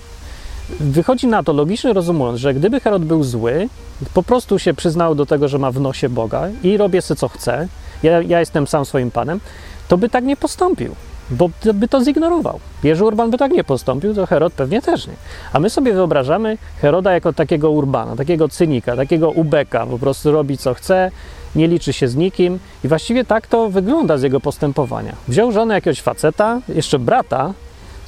wychodzi 0.79 1.27
na 1.27 1.43
to, 1.43 1.53
logicznie 1.53 1.93
rozumując, 1.93 2.39
że 2.39 2.53
gdyby 2.53 2.79
Herod 2.79 3.05
był 3.05 3.23
zły, 3.23 3.69
po 4.13 4.23
prostu 4.23 4.59
się 4.59 4.73
przyznał 4.73 5.15
do 5.15 5.25
tego, 5.25 5.47
że 5.47 5.59
ma 5.59 5.71
w 5.71 5.79
nosie 5.79 6.09
Boga 6.09 6.49
i 6.63 6.77
robię 6.77 7.01
sobie 7.01 7.17
co 7.17 7.27
chcę, 7.27 7.67
ja, 8.03 8.21
ja 8.21 8.39
jestem 8.39 8.67
sam 8.67 8.85
swoim 8.85 9.11
panem, 9.11 9.39
to 9.87 9.97
by 9.97 10.09
tak 10.09 10.23
nie 10.23 10.37
postąpił 10.37 10.95
bo 11.31 11.49
by 11.73 11.87
to 11.87 12.03
zignorował. 12.03 12.59
Jerzy 12.83 13.05
Urban 13.05 13.31
by 13.31 13.37
tak 13.37 13.51
nie 13.51 13.63
postąpił, 13.63 14.13
to 14.13 14.25
Herod 14.25 14.53
pewnie 14.53 14.81
też 14.81 15.07
nie. 15.07 15.13
A 15.53 15.59
my 15.59 15.69
sobie 15.69 15.93
wyobrażamy 15.93 16.57
Heroda 16.81 17.13
jako 17.13 17.33
takiego 17.33 17.71
Urbana, 17.71 18.15
takiego 18.15 18.49
cynika, 18.49 18.95
takiego 18.95 19.29
ubeka, 19.29 19.85
po 19.85 19.99
prostu 19.99 20.31
robi 20.31 20.57
co 20.57 20.73
chce, 20.73 21.11
nie 21.55 21.67
liczy 21.67 21.93
się 21.93 22.07
z 22.07 22.15
nikim 22.15 22.59
i 22.83 22.87
właściwie 22.87 23.25
tak 23.25 23.47
to 23.47 23.69
wygląda 23.69 24.17
z 24.17 24.23
jego 24.23 24.39
postępowania. 24.39 25.15
Wziął 25.27 25.51
żonę 25.51 25.73
jakiegoś 25.73 26.01
faceta, 26.01 26.61
jeszcze 26.69 26.99
brata, 26.99 27.53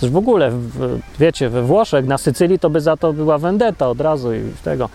w 0.07 0.17
ogóle, 0.17 0.51
wiecie, 1.19 1.49
we 1.49 1.63
Włoszech, 1.63 2.05
na 2.05 2.17
Sycylii 2.17 2.59
to 2.59 2.69
by 2.69 2.81
za 2.81 2.97
to 2.97 3.13
była 3.13 3.37
vendetta 3.37 3.89
od 3.89 4.01
razu 4.01 4.33
i 4.33 4.41
tego. 4.63 4.89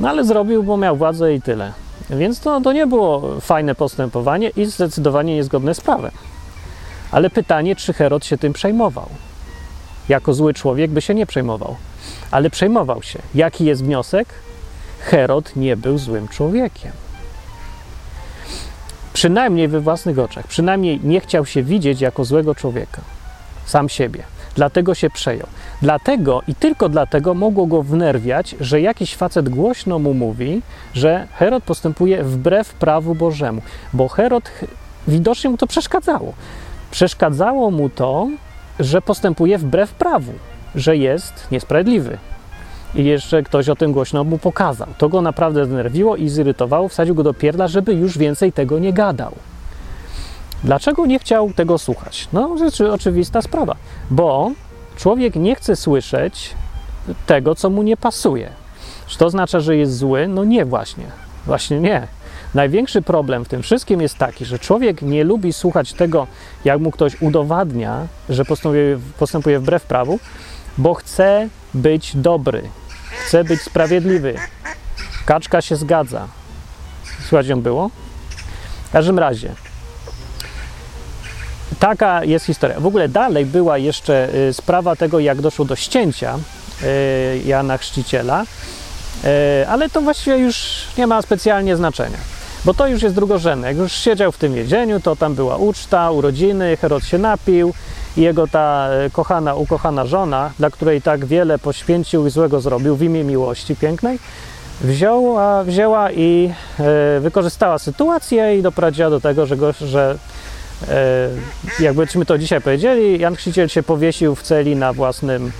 No 0.00 0.08
ale 0.08 0.24
zrobił, 0.24 0.62
bo 0.62 0.76
miał 0.76 0.96
władzę 0.96 1.34
i 1.34 1.42
tyle. 1.42 1.72
Więc 2.10 2.40
to, 2.40 2.60
to 2.60 2.72
nie 2.72 2.86
było 2.86 3.40
fajne 3.40 3.74
postępowanie 3.74 4.48
i 4.56 4.66
zdecydowanie 4.66 5.34
niezgodne 5.34 5.74
z 5.74 5.80
prawem. 5.80 6.10
Ale 7.10 7.30
pytanie, 7.30 7.76
czy 7.76 7.92
Herod 7.92 8.24
się 8.24 8.38
tym 8.38 8.52
przejmował? 8.52 9.08
Jako 10.08 10.34
zły 10.34 10.54
człowiek 10.54 10.90
by 10.90 11.00
się 11.00 11.14
nie 11.14 11.26
przejmował, 11.26 11.76
ale 12.30 12.50
przejmował 12.50 13.02
się. 13.02 13.18
Jaki 13.34 13.64
jest 13.64 13.84
wniosek? 13.84 14.28
Herod 15.00 15.56
nie 15.56 15.76
był 15.76 15.98
złym 15.98 16.28
człowiekiem. 16.28 16.92
Przynajmniej 19.12 19.68
we 19.68 19.80
własnych 19.80 20.18
oczach, 20.18 20.46
przynajmniej 20.46 21.00
nie 21.04 21.20
chciał 21.20 21.46
się 21.46 21.62
widzieć 21.62 22.00
jako 22.00 22.24
złego 22.24 22.54
człowieka, 22.54 23.02
sam 23.66 23.88
siebie. 23.88 24.24
Dlatego 24.54 24.94
się 24.94 25.10
przejął. 25.10 25.46
Dlatego 25.82 26.42
i 26.48 26.54
tylko 26.54 26.88
dlatego 26.88 27.34
mogło 27.34 27.66
go 27.66 27.82
wnerwiać, 27.82 28.54
że 28.60 28.80
jakiś 28.80 29.16
facet 29.16 29.48
głośno 29.48 29.98
mu 29.98 30.14
mówi, 30.14 30.62
że 30.94 31.26
Herod 31.32 31.64
postępuje 31.64 32.24
wbrew 32.24 32.74
prawu 32.74 33.14
Bożemu, 33.14 33.62
bo 33.92 34.08
Herod 34.08 34.50
widocznie 35.08 35.50
mu 35.50 35.56
to 35.56 35.66
przeszkadzało. 35.66 36.32
Przeszkadzało 36.90 37.70
mu 37.70 37.88
to, 37.88 38.28
że 38.80 39.02
postępuje 39.02 39.58
wbrew 39.58 39.92
prawu, 39.92 40.32
że 40.74 40.96
jest 40.96 41.46
niesprawiedliwy. 41.50 42.18
I 42.94 43.04
jeszcze 43.04 43.42
ktoś 43.42 43.68
o 43.68 43.76
tym 43.76 43.92
głośno 43.92 44.24
mu 44.24 44.38
pokazał. 44.38 44.88
To 44.98 45.08
go 45.08 45.22
naprawdę 45.22 45.64
zdenerwiło 45.64 46.16
i 46.16 46.28
zirytowało, 46.28 46.88
wsadził 46.88 47.14
go 47.14 47.22
do 47.22 47.34
pierdla, 47.34 47.68
żeby 47.68 47.94
już 47.94 48.18
więcej 48.18 48.52
tego 48.52 48.78
nie 48.78 48.92
gadał. 48.92 49.32
Dlaczego 50.64 51.06
nie 51.06 51.18
chciał 51.18 51.52
tego 51.52 51.78
słuchać? 51.78 52.28
No, 52.32 52.58
rzeczy 52.58 52.92
oczywista 52.92 53.42
sprawa, 53.42 53.76
bo 54.10 54.50
człowiek 54.96 55.34
nie 55.36 55.54
chce 55.54 55.76
słyszeć 55.76 56.54
tego, 57.26 57.54
co 57.54 57.70
mu 57.70 57.82
nie 57.82 57.96
pasuje. 57.96 58.50
Czy 59.06 59.18
to 59.18 59.26
oznacza, 59.26 59.60
że 59.60 59.76
jest 59.76 59.96
zły? 59.96 60.28
No 60.28 60.44
nie, 60.44 60.64
właśnie. 60.64 61.04
Właśnie 61.46 61.80
nie. 61.80 62.06
Największy 62.54 63.02
problem 63.02 63.44
w 63.44 63.48
tym 63.48 63.62
wszystkim 63.62 64.00
jest 64.00 64.18
taki, 64.18 64.44
że 64.44 64.58
człowiek 64.58 65.02
nie 65.02 65.24
lubi 65.24 65.52
słuchać 65.52 65.92
tego, 65.92 66.26
jak 66.64 66.80
mu 66.80 66.90
ktoś 66.90 67.22
udowadnia, 67.22 68.06
że 68.28 68.44
postępuje, 68.44 68.98
postępuje 69.18 69.58
wbrew 69.58 69.82
prawu, 69.82 70.18
bo 70.78 70.94
chce 70.94 71.48
być 71.74 72.16
dobry, 72.16 72.62
chce 73.10 73.44
być 73.44 73.60
sprawiedliwy. 73.60 74.34
Kaczka 75.26 75.60
się 75.60 75.76
zgadza. 75.76 76.28
Słuchać 77.28 77.46
ją 77.46 77.60
było? 77.60 77.90
W 78.84 78.92
każdym 78.92 79.18
razie, 79.18 79.54
taka 81.84 82.24
jest 82.24 82.46
historia. 82.46 82.80
W 82.80 82.86
ogóle 82.86 83.08
dalej 83.08 83.46
była 83.46 83.78
jeszcze 83.78 84.28
y, 84.34 84.52
sprawa 84.52 84.96
tego, 84.96 85.18
jak 85.20 85.40
doszło 85.40 85.64
do 85.64 85.76
ścięcia 85.76 86.38
y, 86.82 87.42
Jana 87.44 87.78
Chrzciciela, 87.78 88.42
y, 88.42 89.68
ale 89.68 89.90
to 89.90 90.00
właściwie 90.00 90.36
już 90.36 90.86
nie 90.98 91.06
ma 91.06 91.22
specjalnie 91.22 91.76
znaczenia 91.76 92.18
bo 92.64 92.74
to 92.74 92.86
już 92.86 93.02
jest 93.02 93.14
drugorzędne. 93.14 93.68
Jak 93.68 93.76
już 93.76 93.92
siedział 93.92 94.32
w 94.32 94.38
tym 94.38 94.54
więzieniu, 94.54 95.00
to 95.00 95.16
tam 95.16 95.34
była 95.34 95.56
uczta, 95.56 96.10
urodziny, 96.10 96.76
Herod 96.76 97.04
się 97.04 97.18
napił 97.18 97.74
i 98.16 98.20
jego 98.20 98.46
ta 98.46 98.88
kochana, 99.12 99.54
ukochana 99.54 100.06
żona, 100.06 100.50
dla 100.58 100.70
której 100.70 101.02
tak 101.02 101.24
wiele 101.24 101.58
poświęcił 101.58 102.26
i 102.26 102.30
złego 102.30 102.60
zrobił 102.60 102.96
w 102.96 103.02
imię 103.02 103.24
miłości 103.24 103.76
pięknej, 103.76 104.18
wzięła, 104.80 105.64
wzięła 105.64 106.12
i 106.12 106.52
wykorzystała 107.20 107.78
sytuację 107.78 108.58
i 108.58 108.62
doprowadziła 108.62 109.10
do 109.10 109.20
tego, 109.20 109.46
że, 109.46 109.56
go, 109.56 109.72
że 109.72 110.18
jakbyśmy 111.80 112.26
to 112.26 112.38
dzisiaj 112.38 112.60
powiedzieli, 112.60 113.18
Jan 113.18 113.36
Chrzciciel 113.36 113.68
się 113.68 113.82
powiesił 113.82 114.34
w 114.34 114.42
celi 114.42 114.76
na 114.76 114.92
własnym 114.92 115.52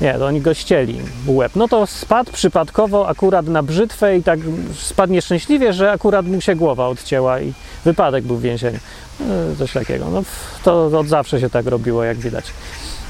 nie, 0.00 0.14
to 0.14 0.26
oni 0.26 0.40
go 0.40 0.54
ścieli 0.54 1.00
łeb. 1.26 1.52
No 1.56 1.68
to 1.68 1.86
spadł 1.86 2.32
przypadkowo 2.32 3.08
akurat 3.08 3.46
na 3.46 3.62
brzytwę 3.62 4.18
i 4.18 4.22
tak 4.22 4.38
spadł 4.78 5.12
nieszczęśliwie, 5.12 5.72
że 5.72 5.92
akurat 5.92 6.26
mu 6.26 6.40
się 6.40 6.54
głowa 6.54 6.88
odcięła 6.88 7.40
i 7.40 7.52
wypadek 7.84 8.24
był 8.24 8.36
w 8.36 8.42
więzieniu. 8.42 8.78
E, 9.20 9.56
coś 9.56 9.72
takiego. 9.72 10.06
No, 10.10 10.22
to 10.62 10.98
od 10.98 11.08
zawsze 11.08 11.40
się 11.40 11.50
tak 11.50 11.66
robiło, 11.66 12.04
jak 12.04 12.16
widać. 12.16 12.44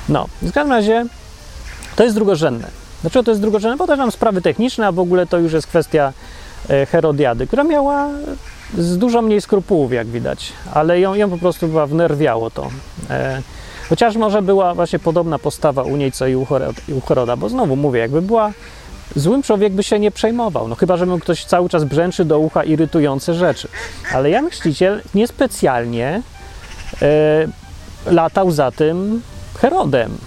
No, 0.09 0.29
w 0.43 0.53
każdym 0.53 0.73
razie 0.73 1.07
to 1.97 2.05
jest 2.05 2.17
drugorzędne. 2.17 2.69
Dlaczego 3.03 3.23
to 3.23 3.31
jest 3.31 3.41
drugorzędne? 3.41 3.77
Bo 3.77 3.87
też 3.87 3.99
mam 3.99 4.13
sprawy 4.13 4.43
techniczne, 4.43 4.87
a 4.87 4.93
w 4.93 4.99
ogóle 4.99 5.27
to 5.27 5.39
już 5.39 5.53
jest 5.53 5.67
kwestia 5.67 6.13
e, 6.71 6.87
Herodiady, 6.87 7.47
która 7.47 7.65
miała 7.65 8.09
z 8.79 8.99
dużo 8.99 9.23
mniej 9.23 9.41
skrupułów, 9.41 9.93
jak 9.93 10.07
widać, 10.07 10.53
ale 10.75 11.01
ją, 11.01 11.15
ją 11.15 11.31
po 11.31 11.39
prostu 11.39 11.67
chyba 11.67 11.87
wnerwiało 11.87 12.51
to. 12.51 12.71
E, 13.11 13.43
Chociaż 13.89 14.17
może 14.17 14.43
była 14.43 14.75
właśnie 14.75 14.99
podobna 14.99 15.39
postawa 15.39 15.83
u 15.83 15.97
niej, 15.97 16.13
co 16.13 16.27
i 16.27 16.35
u 16.95 17.01
Heroda, 17.09 17.37
bo 17.37 17.49
znowu 17.49 17.77
mówię, 17.77 18.01
jakby 18.01 18.23
była 18.23 18.53
złym 19.17 19.43
człowiek 19.43 19.73
by 19.73 19.83
się 19.83 19.99
nie 19.99 20.11
przejmował, 20.11 20.69
no 20.69 20.75
chyba, 20.75 20.97
że 20.97 21.07
mu 21.07 21.19
ktoś 21.19 21.45
cały 21.45 21.69
czas 21.69 21.85
brzęczy 21.85 22.25
do 22.25 22.39
ucha 22.39 22.65
irytujące 22.65 23.35
rzeczy. 23.35 23.69
Ale 24.13 24.31
Jan 24.31 24.51
Chrzciciel 24.51 25.03
niespecjalnie 25.15 26.23
e, 27.03 27.47
latał 28.07 28.51
za 28.51 28.71
tym 28.71 29.23
Herodem. 29.59 30.19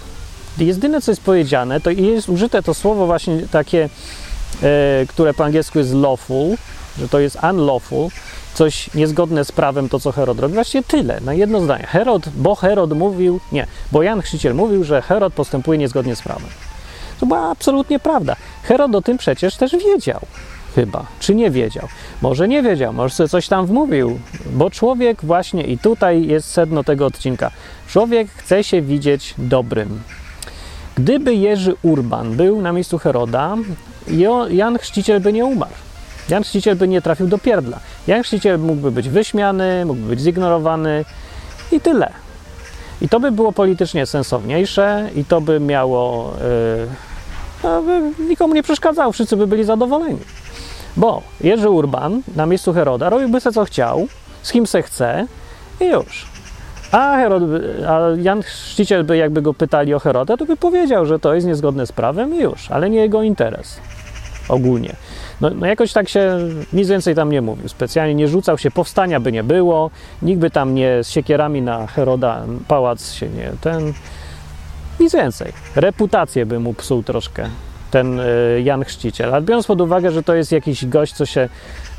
Jedyne, 0.58 1.00
co 1.00 1.10
jest 1.10 1.22
powiedziane, 1.22 1.80
to 1.80 1.90
jest 1.90 2.28
użyte 2.28 2.62
to 2.62 2.74
słowo 2.74 3.06
właśnie 3.06 3.42
takie, 3.50 3.88
e, 4.62 5.06
które 5.08 5.34
po 5.34 5.44
angielsku 5.44 5.78
jest 5.78 5.94
lawful, 5.94 6.56
że 6.98 7.08
to 7.08 7.18
jest 7.18 7.38
unlawful, 7.52 8.08
coś 8.58 8.94
niezgodne 8.94 9.44
z 9.44 9.52
prawem, 9.52 9.88
to 9.88 10.00
co 10.00 10.12
Herod 10.12 10.40
robi. 10.40 10.54
Właściwie 10.54 10.84
tyle, 10.84 11.20
na 11.20 11.34
jedno 11.34 11.60
zdanie. 11.60 11.86
Herod, 11.86 12.28
bo 12.28 12.54
Herod 12.54 12.92
mówił, 12.92 13.40
nie, 13.52 13.66
bo 13.92 14.02
Jan 14.02 14.22
Chrzciciel 14.22 14.54
mówił, 14.54 14.84
że 14.84 15.02
Herod 15.02 15.34
postępuje 15.34 15.78
niezgodnie 15.78 16.16
z 16.16 16.22
prawem. 16.22 16.48
To 17.20 17.26
była 17.26 17.50
absolutnie 17.50 17.98
prawda. 17.98 18.36
Herod 18.62 18.94
o 18.94 19.02
tym 19.02 19.18
przecież 19.18 19.56
też 19.56 19.72
wiedział. 19.72 20.20
Chyba, 20.74 21.06
czy 21.20 21.34
nie 21.34 21.50
wiedział? 21.50 21.88
Może 22.22 22.48
nie 22.48 22.62
wiedział, 22.62 22.92
może 22.92 23.14
sobie 23.14 23.28
coś 23.28 23.48
tam 23.48 23.66
wmówił, 23.66 24.18
bo 24.52 24.70
człowiek 24.70 25.24
właśnie, 25.24 25.62
i 25.62 25.78
tutaj 25.78 26.26
jest 26.26 26.50
sedno 26.50 26.84
tego 26.84 27.06
odcinka, 27.06 27.50
człowiek 27.88 28.28
chce 28.30 28.64
się 28.64 28.82
widzieć 28.82 29.34
dobrym. 29.38 30.00
Gdyby 30.96 31.34
Jerzy 31.34 31.74
Urban 31.82 32.36
był 32.36 32.60
na 32.60 32.72
miejscu 32.72 32.98
Heroda, 32.98 33.56
Jan 34.50 34.78
Chrzciciel 34.78 35.20
by 35.20 35.32
nie 35.32 35.44
umarł. 35.44 35.87
Jan 36.28 36.42
Chrzciciel 36.42 36.76
by 36.76 36.88
nie 36.88 37.02
trafił 37.02 37.26
do 37.26 37.38
pierdla. 37.38 37.80
Jan 38.06 38.22
Chrzciciel 38.22 38.58
mógłby 38.58 38.90
być 38.90 39.08
wyśmiany, 39.08 39.84
mógłby 39.84 40.08
być 40.08 40.20
zignorowany 40.20 41.04
i 41.72 41.80
tyle. 41.80 42.12
I 43.00 43.08
to 43.08 43.20
by 43.20 43.32
było 43.32 43.52
politycznie 43.52 44.06
sensowniejsze 44.06 45.10
i 45.14 45.24
to 45.24 45.40
by 45.40 45.60
miało 45.60 46.32
to 47.62 47.82
by 47.82 48.02
nikomu 48.28 48.54
nie 48.54 48.62
przeszkadzał, 48.62 49.12
wszyscy 49.12 49.36
by 49.36 49.46
byli 49.46 49.64
zadowoleni. 49.64 50.18
Bo 50.96 51.22
Jerzy 51.40 51.70
Urban 51.70 52.22
na 52.36 52.46
miejscu 52.46 52.72
Heroda 52.72 53.10
robiłby 53.10 53.40
se 53.40 53.52
co 53.52 53.64
chciał, 53.64 54.08
z 54.42 54.52
kim 54.52 54.66
se 54.66 54.82
chce 54.82 55.26
i 55.80 55.84
już. 55.84 56.26
A, 56.92 57.16
Herod, 57.16 57.42
a 57.88 58.00
Jan 58.22 58.42
Chrzciciel 58.42 59.04
by 59.04 59.16
jakby 59.16 59.42
go 59.42 59.54
pytali 59.54 59.94
o 59.94 59.98
Heroda, 59.98 60.36
to 60.36 60.44
by 60.44 60.56
powiedział, 60.56 61.06
że 61.06 61.18
to 61.18 61.34
jest 61.34 61.46
niezgodne 61.46 61.86
z 61.86 61.92
prawem 61.92 62.34
i 62.34 62.38
już, 62.38 62.70
ale 62.70 62.90
nie 62.90 62.98
jego 62.98 63.22
interes 63.22 63.80
ogólnie. 64.48 64.96
No, 65.40 65.50
no, 65.50 65.66
jakoś 65.66 65.92
tak 65.92 66.08
się 66.08 66.38
nic 66.72 66.88
więcej 66.88 67.14
tam 67.14 67.32
nie 67.32 67.42
mówił. 67.42 67.68
Specjalnie 67.68 68.14
nie 68.14 68.28
rzucał 68.28 68.58
się, 68.58 68.70
powstania 68.70 69.20
by 69.20 69.32
nie 69.32 69.44
było, 69.44 69.90
nikt 70.22 70.40
by 70.40 70.50
tam 70.50 70.74
nie 70.74 71.04
z 71.04 71.10
siekierami 71.10 71.62
na 71.62 71.86
Heroda 71.86 72.42
pałac 72.68 73.12
się 73.12 73.28
nie 73.28 73.52
ten. 73.60 73.92
Nic 75.00 75.14
więcej. 75.14 75.52
Reputację 75.76 76.46
by 76.46 76.60
mu 76.60 76.74
psuł 76.74 77.02
troszkę 77.02 77.48
ten 77.90 78.20
y, 78.20 78.62
Jan 78.64 78.84
Chrzciciel. 78.84 79.34
Ale 79.34 79.42
biorąc 79.42 79.66
pod 79.66 79.80
uwagę, 79.80 80.10
że 80.10 80.22
to 80.22 80.34
jest 80.34 80.52
jakiś 80.52 80.86
gość, 80.86 81.12
co 81.12 81.26
się 81.26 81.48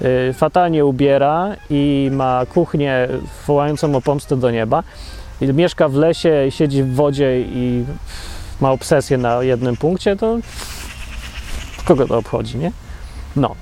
y, 0.01 0.33
fatalnie 0.33 0.85
ubiera 0.85 1.55
i 1.69 2.09
ma 2.13 2.45
kuchnię 2.53 3.07
wołającą 3.47 3.95
o 3.95 4.01
pomstę 4.01 4.37
do 4.37 4.51
nieba, 4.51 4.83
i 5.41 5.53
mieszka 5.53 5.89
w 5.89 5.95
lesie, 5.95 6.45
siedzi 6.49 6.83
w 6.83 6.95
wodzie 6.95 7.41
i 7.41 7.85
ma 8.61 8.71
obsesję 8.71 9.17
na 9.17 9.43
jednym 9.43 9.77
punkcie, 9.77 10.15
to 10.15 10.37
kogo 11.85 12.07
to 12.07 12.17
obchodzi, 12.17 12.57
nie? 12.57 12.71
No. 13.35 13.55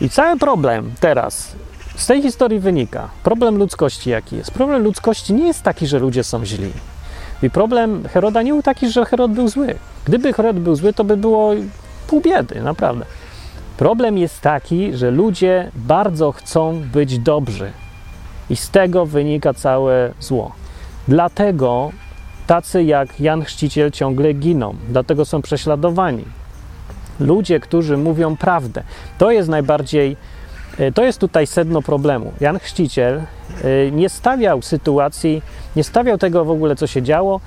I 0.00 0.10
cały 0.10 0.38
problem 0.38 0.92
teraz 1.00 1.56
z 1.96 2.06
tej 2.06 2.22
historii 2.22 2.60
wynika, 2.60 3.08
problem 3.22 3.56
ludzkości 3.56 4.10
jaki 4.10 4.36
jest? 4.36 4.50
Problem 4.50 4.82
ludzkości 4.82 5.34
nie 5.34 5.46
jest 5.46 5.62
taki, 5.62 5.86
że 5.86 5.98
ludzie 5.98 6.24
są 6.24 6.44
źli. 6.44 6.72
I 7.42 7.50
problem 7.50 8.08
Heroda 8.08 8.42
nie 8.42 8.52
był 8.52 8.62
taki, 8.62 8.90
że 8.90 9.04
Herod 9.04 9.32
był 9.32 9.48
zły. 9.48 9.74
Gdyby 10.04 10.32
Herod 10.32 10.58
był 10.58 10.74
zły, 10.76 10.92
to 10.92 11.04
by 11.04 11.16
było 11.16 11.52
pół 12.06 12.20
biedy, 12.20 12.62
naprawdę. 12.62 13.04
Problem 13.76 14.18
jest 14.18 14.40
taki, 14.40 14.96
że 14.96 15.10
ludzie 15.10 15.70
bardzo 15.74 16.32
chcą 16.32 16.82
być 16.92 17.18
dobrzy. 17.18 17.72
I 18.50 18.56
z 18.56 18.70
tego 18.70 19.06
wynika 19.06 19.54
całe 19.54 20.12
zło. 20.20 20.52
Dlatego 21.08 21.90
tacy 22.46 22.82
jak 22.82 23.20
Jan 23.20 23.44
Chrzciciel 23.44 23.90
ciągle 23.90 24.32
giną, 24.32 24.74
dlatego 24.88 25.24
są 25.24 25.42
prześladowani. 25.42 26.24
Ludzie, 27.20 27.60
którzy 27.60 27.96
mówią 27.96 28.36
prawdę. 28.36 28.82
To 29.18 29.30
jest 29.30 29.48
najbardziej, 29.48 30.16
e, 30.78 30.92
to 30.92 31.04
jest 31.04 31.18
tutaj 31.18 31.46
sedno 31.46 31.82
problemu. 31.82 32.32
Jan 32.40 32.58
Chrzciciel 32.58 33.16
e, 33.18 33.90
nie 33.90 34.08
stawiał 34.08 34.62
sytuacji, 34.62 35.42
nie 35.76 35.84
stawiał 35.84 36.18
tego 36.18 36.44
w 36.44 36.50
ogóle, 36.50 36.76
co 36.76 36.86
się 36.86 37.02
działo, 37.02 37.40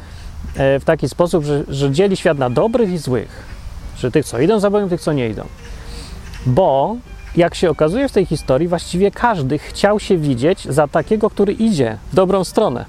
e, 0.56 0.80
w 0.80 0.86
taki 0.86 1.10
sposób, 1.10 1.44
że, 1.44 1.64
że 1.68 1.92
dzieli 1.92 2.18
świat 2.18 2.38
na 2.38 2.50
dobrych 2.50 2.90
i 2.90 2.98
złych. 2.98 3.44
Że 3.98 4.12
tych, 4.12 4.26
co 4.26 4.40
idą 4.40 4.60
za 4.60 4.70
Bogiem, 4.70 4.90
tych, 4.90 5.02
co 5.02 5.14
nie 5.14 5.30
idą. 5.30 5.44
Bo, 6.46 6.96
jak 7.36 7.56
się 7.56 7.70
okazuje 7.70 8.10
w 8.10 8.12
tej 8.12 8.26
historii, 8.26 8.68
właściwie 8.68 9.12
każdy 9.12 9.58
chciał 9.58 10.00
się 10.00 10.18
widzieć 10.18 10.66
za 10.70 10.88
takiego, 10.88 11.30
który 11.30 11.54
idzie 11.54 11.98
w 12.12 12.16
dobrą 12.16 12.44
stronę. 12.44 12.86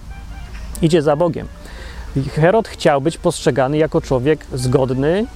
Idzie 0.83 1.03
za 1.03 1.17
Bogiem. 1.17 1.49
Herod 2.35 2.69
chciał 2.69 3.01
być 3.01 3.19
postrzegany 3.19 3.77
jako 3.77 4.01
człowiek 4.01 4.47
zgodny 4.53 5.27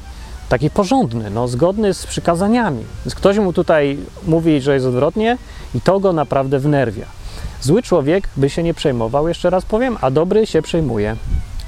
taki 0.49 0.71
porządny, 0.71 1.31
no, 1.31 1.49
zgodny 1.49 1.95
z 1.95 2.07
przykazaniami. 2.07 2.85
Więc 3.05 3.15
ktoś 3.15 3.39
mu 3.39 3.53
tutaj 3.53 3.99
mówi, 4.27 4.61
że 4.61 4.75
jest 4.75 4.87
odwrotnie 4.87 5.39
i 5.75 5.81
to 5.81 6.01
go 6.01 6.13
naprawdę 6.13 6.59
wnerwia. 6.59 7.07
Zły 7.61 7.83
człowiek 7.83 8.29
by 8.37 8.51
się 8.51 8.63
nie 8.63 8.75
przejmował, 8.75 9.29
jeszcze 9.29 9.51
raz 9.51 9.65
powiem, 9.65 9.97
a 10.01 10.11
dobry 10.11 10.47
się 10.47 10.63
przejmuje. 10.63 11.17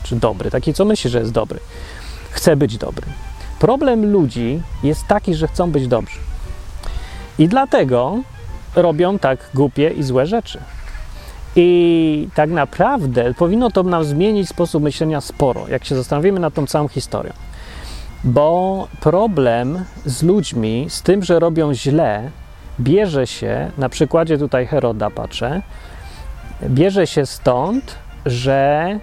Czy 0.02 0.16
dobry, 0.16 0.50
taki 0.50 0.74
co 0.74 0.84
myśli, 0.84 1.10
że 1.10 1.18
jest 1.18 1.32
dobry. 1.32 1.60
Chce 2.30 2.56
być 2.56 2.78
dobry. 2.78 3.06
Problem 3.58 4.12
ludzi 4.12 4.62
jest 4.82 5.06
taki, 5.06 5.34
że 5.34 5.48
chcą 5.48 5.70
być 5.70 5.88
dobrzy. 5.88 6.18
I 7.38 7.48
dlatego 7.48 8.18
robią 8.76 9.18
tak 9.18 9.50
głupie 9.54 9.88
i 9.88 10.02
złe 10.02 10.26
rzeczy. 10.26 10.60
I 11.56 12.28
tak 12.34 12.50
naprawdę 12.50 13.34
powinno 13.34 13.70
to 13.70 13.82
nam 13.82 14.04
zmienić 14.04 14.48
sposób 14.48 14.82
myślenia 14.82 15.20
sporo, 15.20 15.68
jak 15.68 15.84
się 15.84 15.96
zastanowimy 15.96 16.40
nad 16.40 16.54
tą 16.54 16.66
całą 16.66 16.88
historią. 16.88 17.32
Bo 18.24 18.88
problem 19.00 19.84
z 20.04 20.22
ludźmi, 20.22 20.86
z 20.88 21.02
tym, 21.02 21.22
że 21.22 21.38
robią 21.38 21.74
źle, 21.74 22.30
bierze 22.80 23.26
się, 23.26 23.70
na 23.78 23.88
przykładzie 23.88 24.38
tutaj 24.38 24.66
Heroda 24.66 25.10
patrzę, 25.10 25.62
bierze 26.68 27.06
się 27.06 27.26
stąd, 27.26 27.96
że 28.26 28.98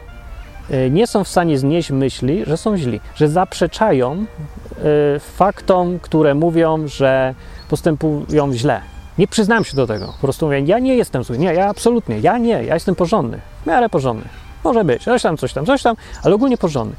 y, 0.72 0.90
nie 0.92 1.08
są 1.08 1.24
w 1.24 1.28
stanie 1.28 1.58
znieść 1.58 1.92
myśli, 1.92 2.46
że 2.46 2.58
są 2.58 2.78
źli, 2.78 3.00
że 3.16 3.30
zaprzeczają 3.30 4.14
y, 4.16 5.20
faktom, 5.20 6.00
które 6.00 6.34
mówią, 6.36 6.88
że 6.88 7.36
postępują 7.70 8.54
źle. 8.54 8.82
Nie 9.18 9.28
przyznam 9.28 9.64
się 9.64 9.76
do 9.76 9.88
tego. 9.88 10.06
Po 10.06 10.22
prostu 10.22 10.46
mówię, 10.46 10.60
ja 10.60 10.80
nie 10.80 10.96
jestem 10.96 11.24
zły. 11.24 11.38
Nie, 11.38 11.54
ja 11.54 11.70
absolutnie, 11.70 12.20
ja 12.20 12.38
nie, 12.38 12.64
ja 12.64 12.74
jestem 12.74 12.96
porządny. 12.96 13.40
W 13.64 13.66
miarę 13.66 13.90
porządny. 13.90 14.26
Może 14.64 14.84
być, 14.84 15.04
coś 15.04 15.22
tam, 15.22 15.38
coś 15.38 15.54
tam, 15.54 15.66
coś 15.66 15.84
tam, 15.84 15.96
ale 16.24 16.36
ogólnie 16.36 16.58
porządny. 16.58 16.96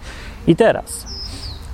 I 0.46 0.56
teraz 0.56 1.17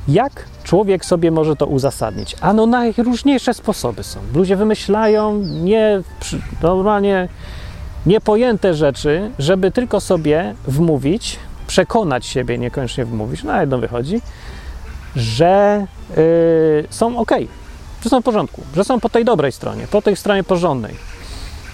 jak 0.08 0.44
człowiek 0.64 1.04
sobie 1.04 1.30
może 1.30 1.56
to 1.56 1.66
uzasadnić? 1.66 2.36
Ano 2.40 2.66
najróżniejsze 2.66 3.54
sposoby 3.54 4.02
są. 4.02 4.20
Ludzie 4.34 4.56
wymyślają 4.56 5.38
nie, 5.42 6.02
normalnie 6.62 7.28
niepojęte 8.06 8.74
rzeczy, 8.74 9.30
żeby 9.38 9.70
tylko 9.70 10.00
sobie 10.00 10.54
wmówić, 10.66 11.38
przekonać 11.66 12.26
siebie, 12.26 12.58
niekoniecznie 12.58 13.04
wmówić, 13.04 13.42
na 13.42 13.60
jedno 13.60 13.78
wychodzi, 13.78 14.20
że 15.16 15.86
yy, 16.16 16.86
są 16.90 17.18
ok, 17.18 17.30
że 18.02 18.10
są 18.10 18.20
w 18.20 18.24
porządku, 18.24 18.62
że 18.76 18.84
są 18.84 19.00
po 19.00 19.08
tej 19.08 19.24
dobrej 19.24 19.52
stronie, 19.52 19.86
po 19.90 20.02
tej 20.02 20.16
stronie 20.16 20.44
porządnej. 20.44 20.94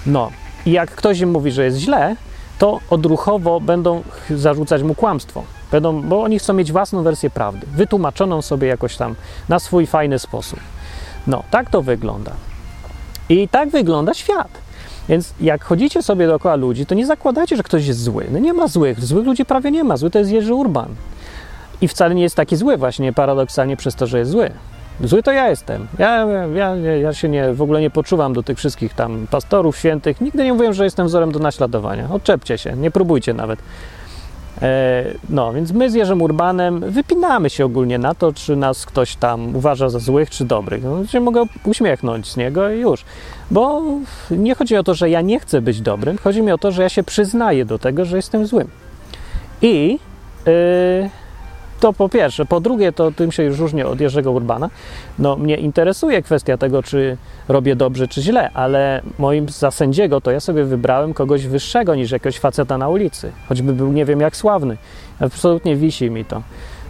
No, 0.06 0.30
i 0.66 0.70
jak 0.70 0.90
ktoś 0.90 1.20
im 1.20 1.30
mówi, 1.30 1.52
że 1.52 1.64
jest 1.64 1.78
źle, 1.78 2.16
to 2.58 2.80
odruchowo 2.90 3.60
będą 3.60 4.02
zarzucać 4.30 4.82
mu 4.82 4.94
kłamstwo. 4.94 5.44
Będą, 5.72 6.02
bo 6.02 6.22
oni 6.22 6.38
chcą 6.38 6.52
mieć 6.52 6.72
własną 6.72 7.02
wersję 7.02 7.30
prawdy, 7.30 7.66
wytłumaczoną 7.74 8.42
sobie 8.42 8.68
jakoś 8.68 8.96
tam 8.96 9.14
na 9.48 9.59
swój 9.59 9.87
fajny 9.87 10.18
sposób. 10.18 10.61
No, 11.26 11.42
tak 11.50 11.70
to 11.70 11.83
wygląda. 11.83 12.33
I 13.28 13.48
tak 13.48 13.68
wygląda 13.68 14.14
świat. 14.14 14.48
Więc 15.09 15.35
jak 15.40 15.64
chodzicie 15.64 16.02
sobie 16.02 16.26
dookoła 16.26 16.56
ludzi, 16.56 16.87
to 16.87 16.94
nie 16.94 17.06
zakładajcie, 17.06 17.56
że 17.56 17.62
ktoś 17.62 17.87
jest 17.87 18.02
zły. 18.02 18.26
No 18.30 18.38
nie 18.38 18.52
ma 18.52 18.68
złych. 18.68 19.04
Złych 19.04 19.26
ludzi 19.26 19.44
prawie 19.44 19.70
nie 19.70 19.85
ma. 19.85 19.96
Zły 19.96 20.11
to 20.11 20.18
jest 20.18 20.30
Jerzy 20.30 20.54
Urban. 20.54 20.88
I 21.80 21.88
wcale 21.88 22.14
nie 22.14 22.22
jest 22.22 22.37
taki 22.37 22.56
zły 22.56 22.76
właśnie 22.76 23.12
paradoksalnie 23.12 23.76
przez 23.76 23.94
to, 23.94 24.06
że 24.06 24.18
jest 24.18 24.30
zły. 24.30 24.50
Zły 25.04 25.22
to 25.22 25.33
ja 25.33 25.48
jestem. 25.48 25.87
Ja, 25.98 26.26
ja, 26.54 26.76
ja 26.76 27.12
się 27.12 27.28
nie, 27.28 27.54
w 27.54 27.62
ogóle 27.62 27.80
nie 27.80 27.90
poczuwam 27.90 28.33
do 28.33 28.42
tych 28.42 28.59
wszystkich 28.59 28.94
tam 28.94 29.26
pastorów 29.30 29.76
świętych. 29.76 30.20
Nigdy 30.20 30.44
nie 30.44 30.52
mówiłem, 30.52 30.74
że 30.74 30.85
jestem 30.85 31.06
wzorem 31.06 31.33
do 31.33 31.38
naśladowania. 31.38 32.09
Odczepcie 32.11 32.59
się, 32.59 32.76
nie 32.76 32.90
próbujcie 32.90 33.35
nawet. 33.35 33.59
E, 34.62 35.04
no, 35.30 35.52
więc 35.52 35.72
my 35.72 35.90
z 35.90 35.94
Jerzym 35.94 36.22
Urbanem 36.22 36.80
wypinamy 36.80 37.50
się 37.50 37.64
ogólnie 37.64 37.98
na 37.98 38.14
to, 38.14 38.32
czy 38.32 38.56
nas 38.56 38.86
ktoś 38.86 39.16
tam 39.16 39.56
uważa 39.56 39.88
za 39.88 39.98
złych 39.98 40.30
czy 40.30 40.44
dobrych. 40.44 40.84
No, 40.84 41.06
się 41.06 41.20
mogę 41.20 41.44
uśmiechnąć 41.64 42.30
z 42.30 42.36
niego 42.36 42.70
i 42.70 42.80
już. 42.80 43.04
Bo 43.50 43.82
nie 44.30 44.54
chodzi 44.54 44.76
o 44.76 44.82
to, 44.82 44.94
że 44.94 45.10
ja 45.10 45.20
nie 45.20 45.40
chcę 45.40 45.62
być 45.62 45.80
dobrym, 45.80 46.18
chodzi 46.18 46.42
mi 46.42 46.52
o 46.52 46.58
to, 46.58 46.72
że 46.72 46.82
ja 46.82 46.88
się 46.88 47.02
przyznaję 47.02 47.64
do 47.64 47.78
tego, 47.78 48.04
że 48.04 48.16
jestem 48.16 48.46
złym. 48.46 48.68
I 49.62 49.98
yy, 50.46 51.10
to 51.80 51.92
po 51.92 52.08
pierwsze. 52.08 52.44
Po 52.44 52.60
drugie, 52.60 52.92
to 52.92 53.12
tym 53.12 53.32
się 53.32 53.42
już 53.42 53.58
różni 53.58 53.82
od 53.82 54.00
Jerzego 54.00 54.32
Urbana. 54.32 54.70
No, 55.18 55.36
mnie 55.36 55.56
interesuje 55.56 56.22
kwestia 56.22 56.56
tego, 56.56 56.82
czy 56.82 57.16
robię 57.48 57.76
dobrze, 57.76 58.08
czy 58.08 58.22
źle, 58.22 58.50
ale 58.54 59.02
moim 59.18 59.48
za 59.48 59.70
sędziego 59.70 60.20
to 60.20 60.30
ja 60.30 60.40
sobie 60.40 60.64
wybrałem 60.64 61.14
kogoś 61.14 61.46
wyższego 61.46 61.94
niż 61.94 62.10
jakiegoś 62.10 62.38
faceta 62.38 62.78
na 62.78 62.88
ulicy. 62.88 63.32
Choćby 63.48 63.72
był 63.72 63.92
nie 63.92 64.04
wiem 64.04 64.20
jak 64.20 64.36
sławny. 64.36 64.76
Absolutnie 65.20 65.76
wisi 65.76 66.10
mi 66.10 66.24
to. 66.24 66.42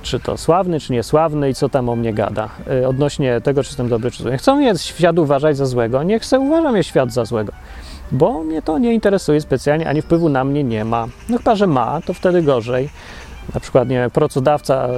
Czy 0.03 0.21
to 0.21 0.37
sławny, 0.37 0.81
czy 0.81 0.93
niesławny 0.93 1.51
i 1.51 1.55
co 1.55 1.69
tam 1.69 1.89
o 1.89 1.97
mnie 1.97 2.15
gada. 2.15 2.49
Yy, 2.67 2.89
odnośnie 2.89 3.41
tego, 3.41 3.63
czy 3.63 3.69
jestem 3.69 3.89
dobry, 3.89 4.11
czy 4.11 4.23
zły. 4.23 4.39
Chcą 4.39 4.57
mnie 4.57 4.79
świat 4.79 5.19
uważać 5.19 5.57
za 5.57 5.67
złego, 5.67 6.03
nie 6.03 6.19
chcę, 6.19 6.41
uważam 6.41 6.77
je 6.77 6.85
świat 6.85 7.13
za 7.13 7.25
złego 7.25 7.53
bo 8.13 8.43
mnie 8.43 8.63
to 8.63 8.79
nie 8.79 8.95
interesuje 8.95 9.41
specjalnie, 9.41 9.89
ani 9.89 10.03
wpływu 10.03 10.29
na 10.29 10.45
mnie 10.45 10.65
nie 10.65 10.85
ma. 10.85 11.07
No 11.29 11.39
chyba, 11.39 11.55
że 11.55 11.67
ma, 11.67 12.01
to 12.07 12.15
wtedy 12.15 12.43
gorzej 12.43 12.91
na 13.55 13.61
przykład 13.61 13.89
nie 13.89 14.11
pracodawca 14.13 14.89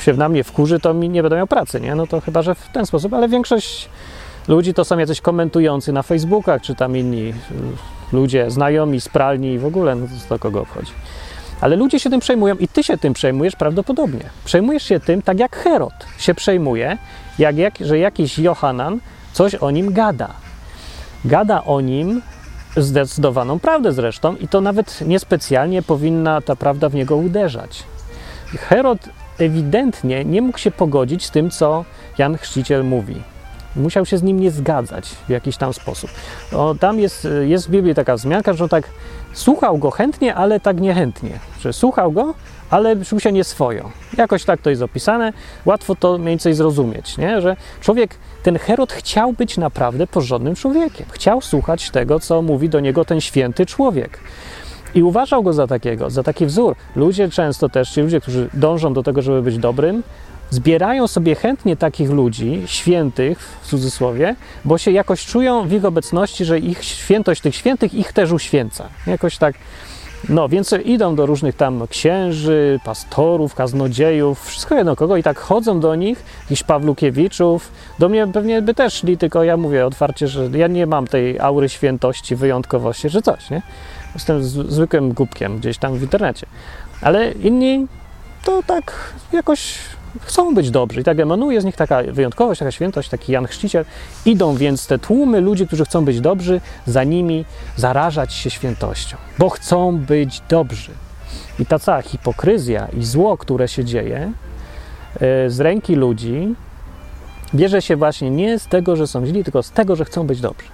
się 0.00 0.12
na 0.12 0.28
mnie 0.28 0.44
wkurzy, 0.44 0.80
to 0.80 0.94
mi 0.94 1.08
nie 1.08 1.22
będę 1.22 1.36
miał 1.36 1.46
pracy, 1.46 1.80
nie? 1.80 1.94
No 1.94 2.06
to 2.06 2.20
chyba, 2.20 2.42
że 2.42 2.54
w 2.54 2.68
ten 2.72 2.86
sposób, 2.86 3.14
ale 3.14 3.28
większość 3.28 3.88
ludzi 4.48 4.74
to 4.74 4.84
są 4.84 4.98
jacyś 4.98 5.20
komentujący 5.20 5.92
na 5.92 6.02
Facebookach, 6.02 6.62
czy 6.62 6.74
tam 6.74 6.96
inni 6.96 7.34
ludzie, 8.12 8.50
znajomi 8.50 9.00
z 9.00 9.08
pralni 9.08 9.52
i 9.52 9.58
w 9.58 9.66
ogóle, 9.66 9.94
no 9.94 10.06
to 10.28 10.38
kogo 10.38 10.60
obchodzi. 10.60 10.92
Ale 11.60 11.76
ludzie 11.76 12.00
się 12.00 12.10
tym 12.10 12.20
przejmują 12.20 12.54
i 12.54 12.68
ty 12.68 12.82
się 12.82 12.98
tym 12.98 13.12
przejmujesz 13.12 13.56
prawdopodobnie. 13.56 14.30
Przejmujesz 14.44 14.82
się 14.82 15.00
tym 15.00 15.22
tak 15.22 15.38
jak 15.38 15.56
Herod 15.56 15.92
się 16.18 16.34
przejmuje, 16.34 16.98
jak, 17.38 17.56
jak, 17.56 17.74
że 17.80 17.98
jakiś 17.98 18.38
Johanan 18.38 19.00
coś 19.32 19.54
o 19.54 19.70
nim 19.70 19.92
gada. 19.92 20.28
Gada 21.24 21.64
o 21.64 21.80
nim 21.80 22.22
zdecydowaną 22.76 23.58
prawdę 23.58 23.92
zresztą 23.92 24.36
i 24.36 24.48
to 24.48 24.60
nawet 24.60 25.00
niespecjalnie 25.00 25.82
powinna 25.82 26.40
ta 26.40 26.56
prawda 26.56 26.88
w 26.88 26.94
niego 26.94 27.16
uderzać. 27.16 27.82
Herod 28.46 28.98
ewidentnie 29.38 30.24
nie 30.24 30.42
mógł 30.42 30.58
się 30.58 30.70
pogodzić 30.70 31.26
z 31.26 31.30
tym, 31.30 31.50
co 31.50 31.84
Jan 32.18 32.36
Chrzciciel 32.36 32.84
mówi. 32.84 33.22
Musiał 33.76 34.06
się 34.06 34.18
z 34.18 34.22
nim 34.22 34.40
nie 34.40 34.50
zgadzać 34.50 35.08
w 35.08 35.28
jakiś 35.28 35.56
tam 35.56 35.72
sposób. 35.72 36.10
O, 36.52 36.74
tam 36.74 37.00
jest, 37.00 37.28
jest 37.40 37.68
w 37.68 37.70
Biblii 37.70 37.94
taka 37.94 38.16
wzmianka, 38.16 38.52
że 38.52 38.64
on 38.64 38.70
tak 38.70 38.88
słuchał 39.32 39.78
go 39.78 39.90
chętnie, 39.90 40.34
ale 40.34 40.60
tak 40.60 40.80
niechętnie. 40.80 41.38
Że 41.60 41.72
słuchał 41.72 42.12
go, 42.12 42.34
ale 42.70 43.04
czuł 43.04 43.20
się 43.20 43.32
nieswojo. 43.32 43.90
Jakoś 44.16 44.44
tak 44.44 44.60
to 44.60 44.70
jest 44.70 44.82
opisane. 44.82 45.32
Łatwo 45.64 45.94
to 45.94 46.18
mniej 46.18 46.28
więcej 46.28 46.54
zrozumieć, 46.54 47.18
nie? 47.18 47.40
że 47.40 47.56
człowiek, 47.80 48.14
ten 48.42 48.58
Herod 48.58 48.92
chciał 48.92 49.32
być 49.32 49.56
naprawdę 49.56 50.06
porządnym 50.06 50.54
człowiekiem. 50.54 51.06
Chciał 51.10 51.40
słuchać 51.40 51.90
tego, 51.90 52.20
co 52.20 52.42
mówi 52.42 52.68
do 52.68 52.80
niego 52.80 53.04
ten 53.04 53.20
święty 53.20 53.66
człowiek. 53.66 54.20
I 54.94 55.02
uważał 55.02 55.42
go 55.42 55.52
za 55.52 55.66
takiego, 55.66 56.10
za 56.10 56.22
taki 56.22 56.46
wzór. 56.46 56.74
Ludzie 56.96 57.28
często 57.28 57.68
też, 57.68 57.90
ci 57.90 58.00
ludzie, 58.00 58.20
którzy 58.20 58.50
dążą 58.54 58.92
do 58.92 59.02
tego, 59.02 59.22
żeby 59.22 59.42
być 59.42 59.58
dobrym, 59.58 60.02
zbierają 60.50 61.06
sobie 61.06 61.34
chętnie 61.34 61.76
takich 61.76 62.10
ludzi, 62.10 62.62
świętych 62.66 63.58
w 63.62 63.66
cudzysłowie, 63.66 64.36
bo 64.64 64.78
się 64.78 64.90
jakoś 64.90 65.26
czują 65.26 65.68
w 65.68 65.72
ich 65.72 65.84
obecności, 65.84 66.44
że 66.44 66.58
ich 66.58 66.84
świętość 66.84 67.40
tych 67.40 67.54
świętych 67.54 67.94
ich 67.94 68.12
też 68.12 68.32
uświęca. 68.32 68.88
Jakoś 69.06 69.38
tak. 69.38 69.54
No, 70.28 70.48
więc 70.48 70.74
idą 70.84 71.14
do 71.14 71.26
różnych 71.26 71.56
tam 71.56 71.86
księży, 71.86 72.80
pastorów, 72.84 73.54
kaznodziejów, 73.54 74.46
wszystko 74.46 74.74
jedno 74.74 74.96
kogo 74.96 75.16
i 75.16 75.22
tak 75.22 75.38
chodzą 75.38 75.80
do 75.80 75.94
nich, 75.94 76.24
jakichś 76.42 76.62
Pawlukiewiczów. 76.62 77.72
Do 77.98 78.08
mnie 78.08 78.26
pewnie 78.26 78.62
by 78.62 78.74
też 78.74 78.94
szli, 78.94 79.18
tylko 79.18 79.44
ja 79.44 79.56
mówię 79.56 79.86
otwarcie, 79.86 80.28
że 80.28 80.48
ja 80.52 80.66
nie 80.66 80.86
mam 80.86 81.06
tej 81.06 81.40
aury 81.40 81.68
świętości, 81.68 82.36
wyjątkowości, 82.36 83.08
że 83.08 83.22
coś, 83.22 83.50
nie? 83.50 83.62
Jestem 84.14 84.44
zwykłym 84.44 85.12
głupkiem 85.12 85.58
gdzieś 85.58 85.78
tam 85.78 85.98
w 85.98 86.02
internecie. 86.02 86.46
Ale 87.02 87.32
inni 87.32 87.86
to 88.44 88.62
tak 88.66 89.14
jakoś 89.32 89.78
chcą 90.20 90.54
być 90.54 90.70
dobrzy. 90.70 91.00
I 91.00 91.04
tak 91.04 91.20
emanuje 91.20 91.60
z 91.60 91.64
nich 91.64 91.76
taka 91.76 92.02
wyjątkowość, 92.02 92.58
taka 92.58 92.70
świętość, 92.70 93.08
taki 93.08 93.32
Jan 93.32 93.46
Chrzciciel. 93.46 93.84
Idą 94.26 94.54
więc 94.54 94.86
te 94.86 94.98
tłumy 94.98 95.40
ludzi, 95.40 95.66
którzy 95.66 95.84
chcą 95.84 96.04
być 96.04 96.20
dobrzy, 96.20 96.60
za 96.86 97.04
nimi 97.04 97.44
zarażać 97.76 98.32
się 98.34 98.50
świętością, 98.50 99.16
bo 99.38 99.48
chcą 99.48 99.98
być 99.98 100.42
dobrzy. 100.48 100.90
I 101.58 101.66
ta 101.66 101.78
cała 101.78 102.02
hipokryzja 102.02 102.88
i 102.98 103.04
zło, 103.04 103.36
które 103.36 103.68
się 103.68 103.84
dzieje 103.84 104.32
e, 105.20 105.50
z 105.50 105.60
ręki 105.60 105.94
ludzi, 105.94 106.54
bierze 107.54 107.82
się 107.82 107.96
właśnie 107.96 108.30
nie 108.30 108.58
z 108.58 108.66
tego, 108.66 108.96
że 108.96 109.06
są 109.06 109.26
źli, 109.26 109.44
tylko 109.44 109.62
z 109.62 109.70
tego, 109.70 109.96
że 109.96 110.04
chcą 110.04 110.26
być 110.26 110.40
dobrzy. 110.40 110.68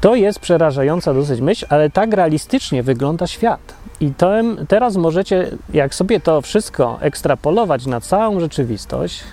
To 0.00 0.14
jest 0.14 0.38
przerażająca 0.38 1.14
dosyć 1.14 1.40
myśl, 1.40 1.66
ale 1.68 1.90
tak 1.90 2.12
realistycznie 2.12 2.82
wygląda 2.82 3.26
świat. 3.26 3.74
I 4.00 4.10
to, 4.14 4.30
teraz 4.68 4.96
możecie, 4.96 5.50
jak 5.72 5.94
sobie 5.94 6.20
to 6.20 6.40
wszystko 6.40 6.98
ekstrapolować 7.00 7.86
na 7.86 8.00
całą 8.00 8.40
rzeczywistość, 8.40 9.24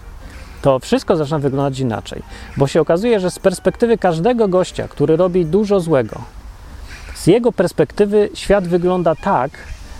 to 0.62 0.80
wszystko 0.80 1.15
zaczyna 1.15 1.39
wyglądać 1.39 1.80
inaczej. 1.80 2.21
Bo 2.58 2.67
się 2.67 2.82
okazuje, 2.82 3.19
że 3.19 3.32
z 3.32 3.39
perspektywy 3.39 3.97
każdego 3.97 4.47
gościa, 4.47 4.88
który 4.88 5.17
robi 5.17 5.45
dużo 5.45 5.80
złego, 5.80 6.21
z 7.15 7.28
jego 7.28 7.52
perspektywy 7.52 8.30
świat 8.34 8.67
wygląda 8.67 9.15
tak, 9.15 9.52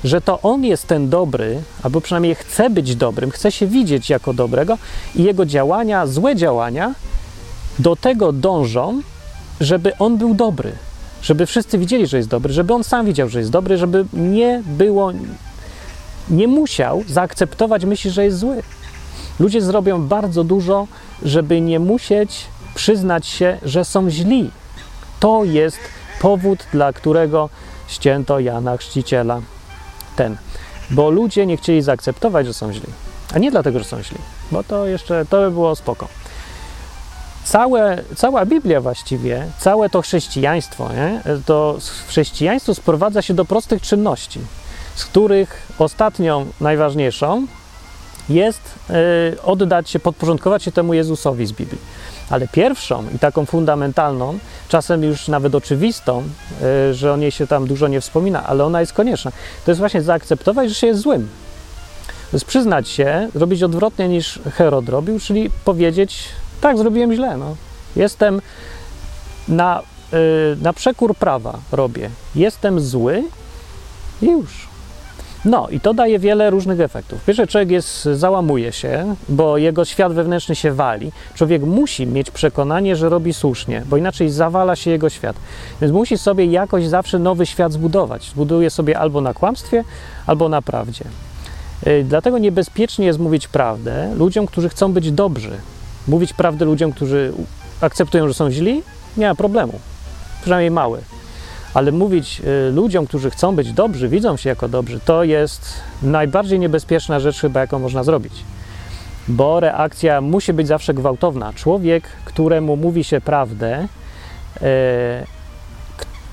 że 0.04 0.22
to 0.22 0.42
on 0.42 0.64
jest 0.64 0.88
ten 0.88 1.10
dobry, 1.10 1.62
albo 1.84 2.02
przynajmniej 2.02 2.36
chce 2.36 2.70
być 2.70 2.96
dobrym, 2.96 3.32
chce 3.32 3.52
się 3.52 3.68
widzieć 3.68 4.10
jako 4.10 4.34
dobrego 4.34 4.78
i 5.16 5.24
jego 5.24 5.46
działania, 5.46 6.08
złe 6.08 6.36
działania, 6.36 6.94
do 7.80 7.96
tego 7.96 8.32
dążą, 8.32 9.02
żeby 9.62 9.98
on 9.98 10.18
był 10.18 10.34
dobry, 10.34 10.72
żeby 11.22 11.46
wszyscy 11.46 11.78
widzieli, 11.78 12.08
że 12.08 12.18
jest 12.18 12.30
dobry, 12.30 12.54
żeby 12.54 12.74
on 12.74 12.84
sam 12.84 13.06
widział, 13.06 13.30
że 13.30 13.40
jest 13.40 13.52
dobry, 13.52 13.78
żeby 13.78 14.06
nie 14.14 14.64
było, 14.66 15.12
nie 16.30 16.48
musiał 16.48 17.04
zaakceptować 17.08 17.86
myśli, 17.86 18.12
że 18.12 18.26
jest 18.26 18.38
zły. 18.38 18.64
Ludzie 19.40 19.62
zrobią 19.62 20.08
bardzo 20.08 20.44
dużo, 20.44 20.88
żeby 21.24 21.62
nie 21.62 21.80
musieć 21.80 22.46
przyznać 22.76 23.28
się, 23.28 23.58
że 23.64 23.86
są 23.86 24.10
źli. 24.10 24.52
To 25.20 25.44
jest 25.44 25.78
powód, 26.22 26.66
dla 26.72 26.94
którego 26.94 27.50
ścięto 27.88 28.40
Jana 28.40 28.78
Chrzciciela. 28.78 29.42
Ten. 30.16 30.38
Bo 30.92 31.10
ludzie 31.10 31.46
nie 31.46 31.58
chcieli 31.58 31.82
zaakceptować, 31.82 32.48
że 32.48 32.54
są 32.54 32.74
źli. 32.74 32.88
A 33.34 33.40
nie 33.40 33.52
dlatego, 33.52 33.80
że 33.80 33.86
są 33.86 34.04
źli, 34.04 34.18
bo 34.52 34.64
to 34.64 34.88
jeszcze, 34.88 35.26
to 35.26 35.42
by 35.42 35.52
było 35.52 35.76
spoko. 35.76 36.08
Całe, 37.44 38.04
cała 38.16 38.46
Biblia 38.46 38.82
właściwie, 38.82 39.46
całe 39.60 39.90
to 39.90 40.02
chrześcijaństwo, 40.02 40.90
nie? 40.94 41.22
to 41.46 41.78
chrześcijaństwo 42.08 42.76
sprowadza 42.76 43.22
się 43.22 43.34
do 43.34 43.46
prostych 43.46 43.82
czynności, 43.82 44.40
z 44.96 45.06
których 45.06 45.68
ostatnią, 45.80 46.46
najważniejszą 46.62 47.48
jest 48.30 48.62
y, 49.36 49.42
oddać 49.42 49.90
się, 49.90 50.00
podporządkować 50.00 50.64
się 50.64 50.72
temu 50.72 50.94
Jezusowi 50.94 51.46
z 51.46 51.52
Biblii. 51.52 51.82
Ale 52.30 52.48
pierwszą 52.48 53.04
i 53.16 53.20
taką 53.20 53.46
fundamentalną, 53.46 54.40
czasem 54.70 55.04
już 55.04 55.28
nawet 55.28 55.56
oczywistą, 55.56 56.24
y, 56.90 56.94
że 56.94 57.14
o 57.14 57.18
niej 57.18 57.32
się 57.32 57.48
tam 57.48 57.68
dużo 57.68 57.88
nie 57.88 58.02
wspomina, 58.02 58.44
ale 58.48 58.66
ona 58.66 58.80
jest 58.80 58.94
konieczna, 58.94 59.32
to 59.66 59.72
jest 59.72 59.80
właśnie 59.80 60.02
zaakceptować, 60.02 60.70
że 60.70 60.76
się 60.76 60.88
jest 60.88 61.02
złym. 61.02 61.30
To 62.32 62.38
jest 62.38 62.46
przyznać 62.46 62.90
się, 62.90 63.30
robić 63.36 63.64
odwrotnie 63.64 64.08
niż 64.08 64.40
Herod 64.54 64.90
robił, 64.90 65.20
czyli 65.20 65.50
powiedzieć 65.66 66.30
tak, 66.62 66.78
zrobiłem 66.78 67.14
źle. 67.14 67.38
No. 67.38 67.56
Jestem 67.96 68.42
na, 69.48 69.82
yy, 70.12 70.20
na 70.62 70.74
przekór 70.74 71.16
prawa 71.16 71.60
robię. 71.72 72.10
Jestem 72.36 72.80
zły 72.80 73.24
i 74.22 74.26
już. 74.26 74.72
No 75.46 75.70
i 75.70 75.80
to 75.80 75.94
daje 75.94 76.20
wiele 76.20 76.50
różnych 76.50 76.80
efektów. 76.80 77.26
Pierwszy 77.26 77.48
człowiek 77.48 77.72
jest, 77.72 78.04
załamuje 78.04 78.72
się, 78.72 79.16
bo 79.30 79.58
jego 79.58 79.86
świat 79.86 80.14
wewnętrzny 80.14 80.56
się 80.56 80.72
wali. 80.72 81.12
Człowiek 81.36 81.64
musi 81.64 82.08
mieć 82.08 82.32
przekonanie, 82.32 82.96
że 82.96 83.10
robi 83.10 83.34
słusznie, 83.34 83.84
bo 83.86 83.98
inaczej 83.98 84.30
zawala 84.30 84.76
się 84.76 84.92
jego 84.92 85.10
świat. 85.10 85.36
Więc 85.82 85.94
musi 85.94 86.18
sobie 86.18 86.46
jakoś 86.46 86.88
zawsze 86.88 87.20
nowy 87.20 87.46
świat 87.46 87.74
zbudować. 87.74 88.24
Zbuduje 88.24 88.70
sobie 88.70 89.00
albo 89.00 89.22
na 89.22 89.34
kłamstwie, 89.34 89.84
albo 90.28 90.50
na 90.50 90.62
prawdzie. 90.62 91.06
Yy, 91.86 92.04
dlatego 92.04 92.38
niebezpiecznie 92.38 93.06
jest 93.06 93.20
mówić 93.20 93.48
prawdę 93.48 94.16
ludziom, 94.16 94.48
którzy 94.48 94.70
chcą 94.70 94.94
być 94.94 95.12
dobrzy, 95.12 95.52
Mówić 96.08 96.34
prawdę 96.34 96.66
ludziom, 96.66 96.92
którzy 96.92 97.34
akceptują, 97.82 98.28
że 98.28 98.34
są 98.34 98.52
źli, 98.52 98.84
nie 99.18 99.28
ma 99.28 99.36
problemu, 99.36 99.80
przynajmniej 100.42 100.72
mały. 100.72 101.02
Ale 101.74 101.92
mówić 101.92 102.42
y, 102.70 102.72
ludziom, 102.72 103.08
którzy 103.08 103.30
chcą 103.30 103.56
być 103.56 103.74
dobrzy, 103.74 104.10
widzą 104.10 104.38
się 104.38 104.50
jako 104.50 104.68
dobrzy, 104.68 105.00
to 105.00 105.24
jest 105.24 105.74
najbardziej 106.04 106.60
niebezpieczna 106.60 107.20
rzecz 107.20 107.40
chyba, 107.42 107.60
jaką 107.60 107.80
można 107.80 108.04
zrobić. 108.04 108.34
Bo 109.28 109.60
reakcja 109.60 110.22
musi 110.22 110.54
być 110.54 110.68
zawsze 110.68 110.94
gwałtowna. 110.94 111.54
Człowiek, 111.54 112.04
któremu 112.26 112.76
mówi 112.76 113.04
się 113.04 113.22
prawdę, 113.22 113.88
y, 114.58 114.62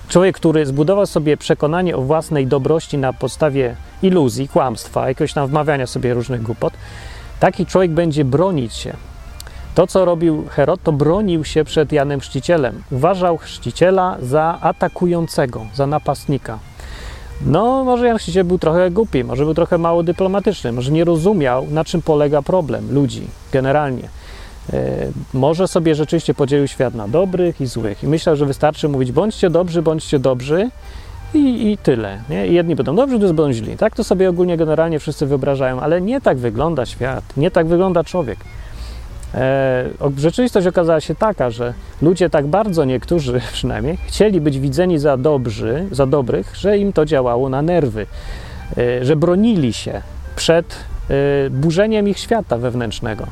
człowiek, 0.09 0.37
który 0.37 0.67
zbudował 0.67 1.07
sobie 1.07 1.37
przekonanie 1.37 1.97
o 1.97 2.03
własnej 2.03 2.47
dobrości 2.47 2.99
na 2.99 3.13
podstawie 3.13 3.77
iluzji, 4.03 4.49
kłamstwa, 4.49 5.09
jakiegoś 5.09 5.33
tam 5.33 5.47
wmawiania 5.47 5.87
sobie 5.87 6.15
różnych 6.15 6.43
głupot, 6.43 6.73
taki 7.41 7.67
człowiek 7.67 7.91
będzie 7.91 8.25
bronić 8.25 8.75
się 8.75 8.97
to, 9.79 9.87
co 9.87 10.05
robił 10.05 10.45
Herod, 10.51 10.83
to 10.83 10.93
bronił 10.93 11.45
się 11.45 11.65
przed 11.65 11.93
Janem 11.93 12.21
Chrzcicielem. 12.21 12.83
Uważał 12.91 13.37
chrzciciela 13.37 14.17
za 14.23 14.59
atakującego, 14.61 15.67
za 15.75 15.87
napastnika. 15.87 16.59
No, 17.47 17.85
może 17.85 18.07
Jan 18.07 18.19
Chrzciciel 18.19 18.45
był 18.45 18.59
trochę 18.59 18.91
głupi, 18.91 19.25
może 19.25 19.45
był 19.45 19.55
trochę 19.55 19.79
mało 19.79 20.03
dyplomatyczny, 20.03 20.73
może 20.73 20.93
nie 20.93 21.05
rozumiał, 21.05 21.67
na 21.71 21.85
czym 21.85 22.03
polega 22.03 22.43
problem 22.43 22.95
ludzi 22.95 23.27
generalnie. 23.53 24.09
E, 24.73 25.11
może 25.35 25.69
sobie 25.69 25.95
rzeczywiście 25.95 26.35
podzielił 26.35 26.69
świat 26.69 26.95
na 26.95 27.09
dobrych 27.09 27.61
i 27.61 27.67
złych 27.67 28.05
i 28.05 28.07
myślał, 28.07 28.37
że 28.37 28.47
wystarczy 28.47 28.89
mówić 28.89 29.13
bądźcie 29.13 29.51
dobrzy, 29.51 29.83
bądźcie 29.83 30.19
dobrzy 30.19 30.71
i, 31.35 31.73
i 31.73 31.79
tyle. 31.79 32.23
Nie? 32.31 32.47
I 32.47 32.55
jedni 32.55 32.77
będą 32.77 32.97
dobrzy, 32.97 33.19
drudzy 33.19 33.35
będą 33.35 33.53
źli. 33.53 33.77
Tak 33.77 33.95
to 33.95 34.05
sobie 34.05 34.29
ogólnie 34.29 34.57
generalnie 34.57 34.99
wszyscy 34.99 35.27
wyobrażają, 35.27 35.81
ale 35.81 36.01
nie 36.01 36.21
tak 36.21 36.39
wygląda 36.39 36.87
świat, 36.87 37.25
nie 37.37 37.51
tak 37.51 37.67
wygląda 37.67 38.05
człowiek. 38.05 38.39
E, 39.35 39.85
rzeczywistość 40.17 40.67
okazała 40.67 41.01
się 41.01 41.15
taka, 41.15 41.51
że 41.51 41.75
ludzie 42.03 42.31
tak 42.31 42.47
bardzo, 42.47 42.85
niektórzy 42.85 43.41
przynajmniej, 43.53 43.99
chcieli 44.07 44.41
być 44.41 44.59
widzeni 44.59 44.99
za 44.99 45.17
dobrzy, 45.17 45.87
za 45.91 46.07
dobrych, 46.07 46.57
że 46.57 46.79
im 46.79 46.93
to 46.93 47.05
działało 47.05 47.49
na 47.49 47.63
nerwy, 47.63 48.07
e, 48.79 49.05
że 49.05 49.17
bronili 49.17 49.73
się 49.73 50.03
przed 50.37 50.77
e, 51.47 51.51
burzeniem 51.51 52.09
ich 52.09 52.19
świata 52.19 52.59
wewnętrznego. 52.59 53.27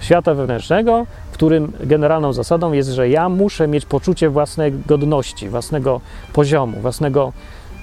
Świata 0.00 0.34
wewnętrznego, 0.34 1.06
w 1.30 1.34
którym 1.34 1.72
generalną 1.80 2.32
zasadą 2.32 2.72
jest, 2.72 2.88
że 2.88 3.08
ja 3.08 3.28
muszę 3.28 3.68
mieć 3.68 3.86
poczucie 3.86 4.30
własnej 4.30 4.72
godności, 4.86 5.48
własnego 5.48 6.00
poziomu, 6.32 6.80
własnego 6.80 7.32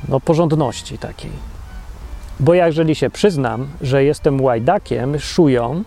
no, 0.10 0.20
porządności 0.20 0.98
takiej. 0.98 1.32
Bo 2.40 2.54
jeżeli 2.54 2.96
się 2.96 3.10
przyznam, 3.10 3.68
że 3.82 4.04
jestem 4.04 4.42
łajdakiem, 4.42 5.20
szują, 5.20 5.84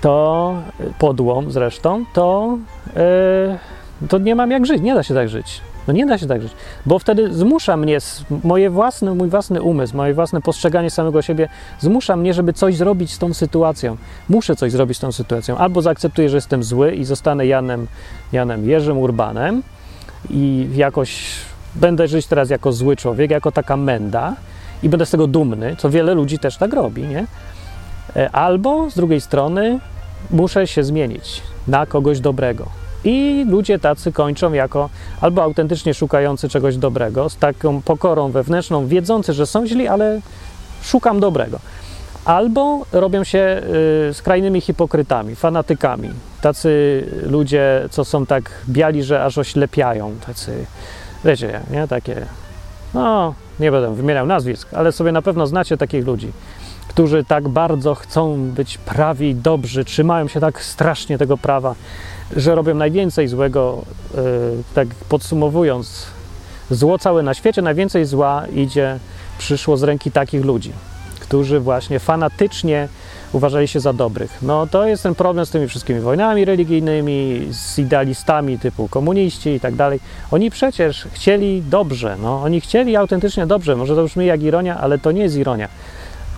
to 0.00 0.54
podłą 0.98 1.50
zresztą, 1.50 2.04
to, 2.12 2.58
yy, 4.00 4.08
to 4.08 4.18
nie 4.18 4.34
mam 4.34 4.50
jak 4.50 4.66
żyć, 4.66 4.82
nie 4.82 4.94
da 4.94 5.02
się 5.02 5.14
tak 5.14 5.28
żyć. 5.28 5.60
No 5.88 5.94
nie 5.94 6.06
da 6.06 6.18
się 6.18 6.26
tak 6.26 6.42
żyć, 6.42 6.52
bo 6.86 6.98
wtedy 6.98 7.34
zmusza 7.34 7.76
mnie, 7.76 7.98
moje 8.44 8.70
własne, 8.70 9.14
mój 9.14 9.28
własny 9.28 9.62
umysł, 9.62 9.96
moje 9.96 10.14
własne 10.14 10.40
postrzeganie 10.40 10.90
samego 10.90 11.22
siebie 11.22 11.48
zmusza 11.80 12.16
mnie, 12.16 12.34
żeby 12.34 12.52
coś 12.52 12.76
zrobić 12.76 13.12
z 13.12 13.18
tą 13.18 13.34
sytuacją. 13.34 13.96
Muszę 14.28 14.56
coś 14.56 14.72
zrobić 14.72 14.96
z 14.96 15.00
tą 15.00 15.12
sytuacją. 15.12 15.56
Albo 15.56 15.82
zaakceptuję, 15.82 16.28
że 16.28 16.36
jestem 16.36 16.64
zły 16.64 16.94
i 16.94 17.04
zostanę 17.04 17.46
Janem, 17.46 17.86
Janem 18.32 18.68
Jerzym 18.68 18.98
Urbanem 18.98 19.62
i 20.30 20.68
jakoś 20.74 21.32
będę 21.74 22.08
żyć 22.08 22.26
teraz 22.26 22.50
jako 22.50 22.72
zły 22.72 22.96
człowiek, 22.96 23.30
jako 23.30 23.52
taka 23.52 23.76
menda 23.76 24.36
i 24.82 24.88
będę 24.88 25.06
z 25.06 25.10
tego 25.10 25.26
dumny, 25.26 25.76
co 25.78 25.90
wiele 25.90 26.14
ludzi 26.14 26.38
też 26.38 26.56
tak 26.56 26.72
robi, 26.72 27.02
nie? 27.02 27.26
E, 28.16 28.30
albo 28.30 28.90
z 28.90 28.94
drugiej 28.94 29.20
strony 29.20 29.78
muszę 30.30 30.66
się 30.66 30.84
zmienić 30.84 31.42
na 31.68 31.86
kogoś 31.86 32.20
dobrego. 32.20 32.66
I 33.04 33.46
ludzie 33.48 33.78
tacy 33.78 34.12
kończą 34.12 34.52
jako 34.52 34.88
albo 35.20 35.42
autentycznie 35.42 35.94
szukający 35.94 36.48
czegoś 36.48 36.76
dobrego, 36.76 37.28
z 37.30 37.36
taką 37.36 37.82
pokorą 37.82 38.30
wewnętrzną, 38.30 38.86
wiedzący, 38.86 39.32
że 39.32 39.46
są 39.46 39.66
źli, 39.66 39.88
ale 39.88 40.20
szukam 40.82 41.20
dobrego. 41.20 41.58
Albo 42.24 42.86
robią 42.92 43.24
się 43.24 43.62
y, 44.10 44.14
skrajnymi 44.14 44.60
hipokrytami, 44.60 45.34
fanatykami. 45.34 46.10
Tacy 46.40 47.04
ludzie, 47.22 47.88
co 47.90 48.04
są 48.04 48.26
tak 48.26 48.50
biali, 48.68 49.02
że 49.02 49.24
aż 49.24 49.38
oślepiają. 49.38 50.14
Tacy, 50.26 50.64
wiecie, 51.24 51.60
nie? 51.70 51.88
Takie, 51.88 52.26
no, 52.94 53.34
nie 53.60 53.70
będę 53.70 53.94
wymieniał 53.94 54.26
nazwisk, 54.26 54.74
ale 54.74 54.92
sobie 54.92 55.12
na 55.12 55.22
pewno 55.22 55.46
znacie 55.46 55.76
takich 55.76 56.06
ludzi 56.06 56.32
którzy 56.90 57.24
tak 57.24 57.48
bardzo 57.48 57.94
chcą 57.94 58.36
być 58.36 58.78
prawi 58.78 59.34
dobrzy, 59.34 59.84
trzymają 59.84 60.28
się 60.28 60.40
tak 60.40 60.62
strasznie 60.62 61.18
tego 61.18 61.36
prawa, 61.36 61.74
że 62.36 62.54
robią 62.54 62.74
najwięcej 62.74 63.28
złego, 63.28 63.82
yy, 64.14 64.20
tak 64.74 64.88
podsumowując, 65.08 66.06
zło 66.70 66.98
całe 66.98 67.22
na 67.22 67.34
świecie, 67.34 67.62
najwięcej 67.62 68.04
zła 68.04 68.46
idzie, 68.54 68.98
przyszło 69.38 69.76
z 69.76 69.82
ręki 69.82 70.10
takich 70.10 70.44
ludzi, 70.44 70.72
którzy 71.20 71.60
właśnie 71.60 71.98
fanatycznie 71.98 72.88
uważali 73.32 73.68
się 73.68 73.80
za 73.80 73.92
dobrych. 73.92 74.38
No 74.42 74.66
to 74.66 74.86
jest 74.86 75.02
ten 75.02 75.14
problem 75.14 75.46
z 75.46 75.50
tymi 75.50 75.68
wszystkimi 75.68 76.00
wojnami 76.00 76.44
religijnymi, 76.44 77.48
z 77.50 77.78
idealistami 77.78 78.58
typu 78.58 78.88
komuniści 78.88 79.50
i 79.50 79.60
tak 79.60 79.74
dalej. 79.74 80.00
Oni 80.30 80.50
przecież 80.50 81.08
chcieli 81.12 81.62
dobrze, 81.62 82.16
no 82.22 82.42
oni 82.42 82.60
chcieli 82.60 82.96
autentycznie 82.96 83.46
dobrze, 83.46 83.76
może 83.76 83.96
to 83.96 84.04
brzmi 84.04 84.26
jak 84.26 84.42
ironia, 84.42 84.80
ale 84.80 84.98
to 84.98 85.12
nie 85.12 85.22
jest 85.22 85.36
ironia. 85.36 85.68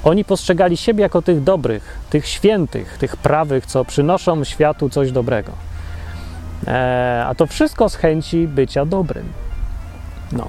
Oni 0.05 0.25
postrzegali 0.25 0.77
siebie 0.77 1.03
jako 1.03 1.23
tych 1.23 1.43
dobrych, 1.43 1.99
tych 2.11 2.27
świętych, 2.27 2.99
tych 2.99 3.17
prawych, 3.17 3.67
co 3.67 3.85
przynoszą 3.85 4.45
światu 4.45 4.91
coś 4.91 5.13
dobrego. 5.13 5.53
E, 6.67 7.25
a 7.27 7.35
to 7.35 7.47
wszystko 7.47 7.89
z 7.89 7.97
chęci 7.97 8.49
bycia 8.49 8.85
dobrym. 8.85 9.33
No. 10.33 10.49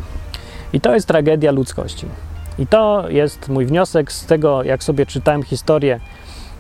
I 0.74 0.82
to 0.82 0.94
jest 0.94 1.08
tragedia 1.08 1.52
ludzkości. 1.52 2.06
I 2.60 2.68
to 2.68 3.10
jest 3.10 3.50
mój 3.50 3.66
wniosek 3.66 4.12
z 4.12 4.26
tego, 4.26 4.64
jak 4.64 4.84
sobie 4.84 5.06
czytałem 5.06 5.44
historię 5.44 6.00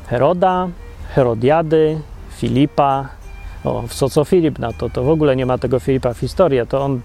Heroda, 0.07 0.67
Herodiady, 1.15 1.99
Filipa. 2.37 3.09
O, 3.63 3.83
co 3.89 4.09
co 4.09 4.25
Filip 4.25 4.59
na 4.59 4.73
to, 4.73 4.89
to 4.89 5.03
w 5.03 5.09
ogóle 5.09 5.35
nie 5.35 5.45
ma 5.45 5.57
tego 5.57 5.79
Filipa 5.79 6.13
w 6.13 6.19
historii, 6.19 6.67
to 6.69 6.81
on 6.81 7.01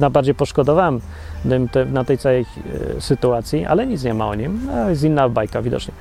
najbardziej 0.00 0.34
poszkodowałem 0.34 1.00
na 1.92 2.04
tej 2.04 2.18
całej 2.18 2.46
e, 2.96 3.00
sytuacji, 3.00 3.66
ale 3.66 3.86
nic 3.86 4.04
nie 4.04 4.14
ma 4.14 4.28
o 4.28 4.34
nim. 4.34 4.60
No, 4.66 4.90
jest 4.90 5.02
inna 5.02 5.28
bajka 5.28 5.62
widocznie. 5.62 5.94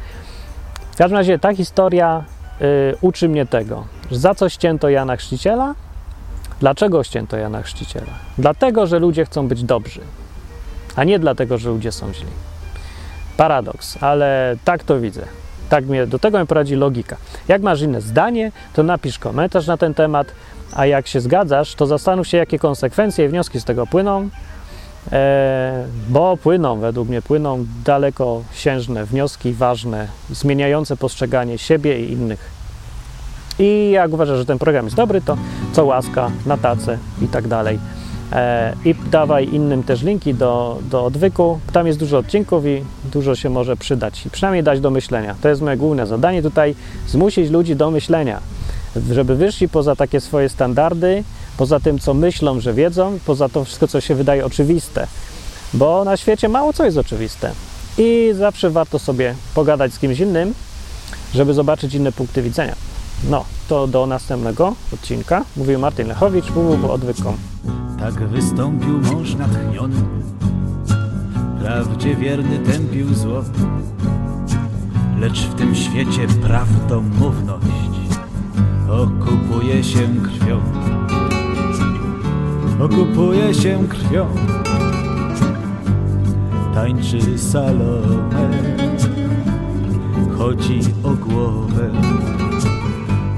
W 0.91 0.95
każdym 0.95 1.17
razie 1.17 1.39
ta 1.39 1.55
historia 1.55 2.23
y, 2.61 2.95
uczy 3.01 3.29
mnie 3.29 3.45
tego, 3.45 3.85
że 4.11 4.19
za 4.19 4.35
co 4.35 4.49
ścięto 4.49 4.89
Jana 4.89 5.15
Chrzciciela? 5.15 5.75
Dlaczego 6.59 7.03
ścięto 7.03 7.37
Jana 7.37 7.61
Chrzciciela? 7.61 8.11
Dlatego, 8.37 8.87
że 8.87 8.99
ludzie 8.99 9.25
chcą 9.25 9.47
być 9.47 9.63
dobrzy, 9.63 10.01
a 10.95 11.03
nie 11.03 11.19
dlatego, 11.19 11.57
że 11.57 11.69
ludzie 11.69 11.91
są 11.91 12.13
źli. 12.13 12.27
Paradoks, 13.37 14.03
ale 14.03 14.55
tak 14.65 14.83
to 14.83 14.99
widzę. 14.99 15.21
Tak 15.69 15.85
mnie, 15.85 16.07
do 16.07 16.19
tego 16.19 16.39
mi 16.39 16.47
prowadzi 16.47 16.75
logika. 16.75 17.17
Jak 17.47 17.61
masz 17.61 17.81
inne 17.81 18.01
zdanie, 18.01 18.51
to 18.73 18.83
napisz 18.83 19.19
komentarz 19.19 19.67
na 19.67 19.77
ten 19.77 19.93
temat, 19.93 20.27
a 20.75 20.85
jak 20.85 21.07
się 21.07 21.21
zgadzasz, 21.21 21.75
to 21.75 21.85
zastanów 21.85 22.27
się, 22.27 22.37
jakie 22.37 22.59
konsekwencje 22.59 23.25
i 23.25 23.29
wnioski 23.29 23.59
z 23.59 23.63
tego 23.63 23.87
płyną, 23.87 24.21
e, 24.21 24.29
bo 26.09 26.37
płyną, 26.37 26.79
według 26.79 27.09
mnie 27.09 27.21
płyną 27.21 27.65
dalekosiężne 27.85 29.05
wnioski, 29.05 29.53
ważne, 29.53 30.07
zmieniające 30.29 30.97
postrzeganie 30.97 31.57
siebie 31.57 32.05
i 32.05 32.11
innych. 32.11 32.59
I 33.59 33.91
jak 33.91 34.13
uważasz, 34.13 34.37
że 34.37 34.45
ten 34.45 34.59
program 34.59 34.85
jest 34.85 34.97
dobry, 34.97 35.21
to 35.21 35.37
co 35.73 35.85
łaska, 35.85 36.31
na 36.45 36.57
tacę 36.57 36.97
i 37.21 37.27
tak 37.27 37.47
dalej. 37.47 37.79
E, 38.33 38.73
I 38.85 38.95
dawaj 39.11 39.49
innym 39.53 39.83
też 39.83 40.01
linki 40.03 40.33
do, 40.33 40.79
do 40.91 41.05
odwyku. 41.05 41.59
Tam 41.73 41.87
jest 41.87 41.99
dużo 41.99 42.17
odcinków 42.17 42.65
i 42.65 42.83
dużo 43.11 43.35
się 43.35 43.49
może 43.49 43.77
przydać. 43.77 44.25
I 44.25 44.29
przynajmniej 44.29 44.63
dać 44.63 44.79
do 44.79 44.91
myślenia. 44.91 45.35
To 45.41 45.49
jest 45.49 45.61
moje 45.61 45.77
główne 45.77 46.07
zadanie 46.07 46.41
tutaj, 46.41 46.75
zmusić 47.07 47.49
ludzi 47.49 47.75
do 47.75 47.91
myślenia, 47.91 48.39
żeby 49.11 49.35
wyszli 49.35 49.69
poza 49.69 49.95
takie 49.95 50.21
swoje 50.21 50.49
standardy, 50.49 51.23
poza 51.59 51.79
tym, 51.79 51.99
co 51.99 52.13
myślą, 52.13 52.59
że 52.59 52.73
wiedzą, 52.73 53.19
poza 53.25 53.49
to 53.49 53.65
wszystko, 53.65 53.87
co 53.87 54.01
się 54.01 54.15
wydaje 54.15 54.45
oczywiste. 54.45 55.07
Bo 55.73 56.03
na 56.03 56.17
świecie 56.17 56.49
mało 56.49 56.73
co 56.73 56.85
jest 56.85 56.97
oczywiste. 56.97 57.51
I 57.97 58.31
zawsze 58.37 58.69
warto 58.69 58.99
sobie 58.99 59.35
pogadać 59.55 59.93
z 59.93 59.99
kimś 59.99 60.19
innym, 60.19 60.53
żeby 61.33 61.53
zobaczyć 61.53 61.93
inne 61.93 62.11
punkty 62.11 62.41
widzenia. 62.41 62.75
No, 63.29 63.45
to 63.69 63.87
do 63.87 64.05
następnego 64.05 64.75
odcinka. 64.93 65.45
Mówił 65.57 65.79
Martin 65.79 66.07
Lechowicz, 66.07 66.45
www.odwyk.com. 66.45 67.37
Tak 67.99 68.13
wystąpił 68.13 69.01
mąż 69.01 69.35
natchniony, 69.35 69.95
prawdzie 71.61 72.15
wierny 72.15 72.59
tępił 72.59 73.13
zło. 73.13 73.43
Lecz 75.19 75.39
w 75.39 75.55
tym 75.55 75.75
świecie 75.75 76.27
prawdomówność 76.41 77.99
okupuje 78.89 79.83
się 79.83 79.99
krwią. 80.23 80.61
Okupuje 82.79 83.53
się 83.53 83.87
krwią. 83.89 84.27
Tańczy 86.73 87.37
Salome, 87.37 88.49
chodzi 90.37 90.79
o 91.03 91.09
głowę. 91.09 91.91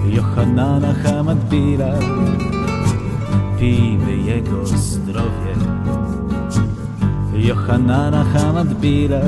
Johanana 0.09 0.93
Hamadbila 0.93 1.93
pijmy 3.59 4.17
jego 4.17 4.65
zdrowie. 4.65 5.55
Johanana 7.33 8.23
Hamadbila 8.23 9.21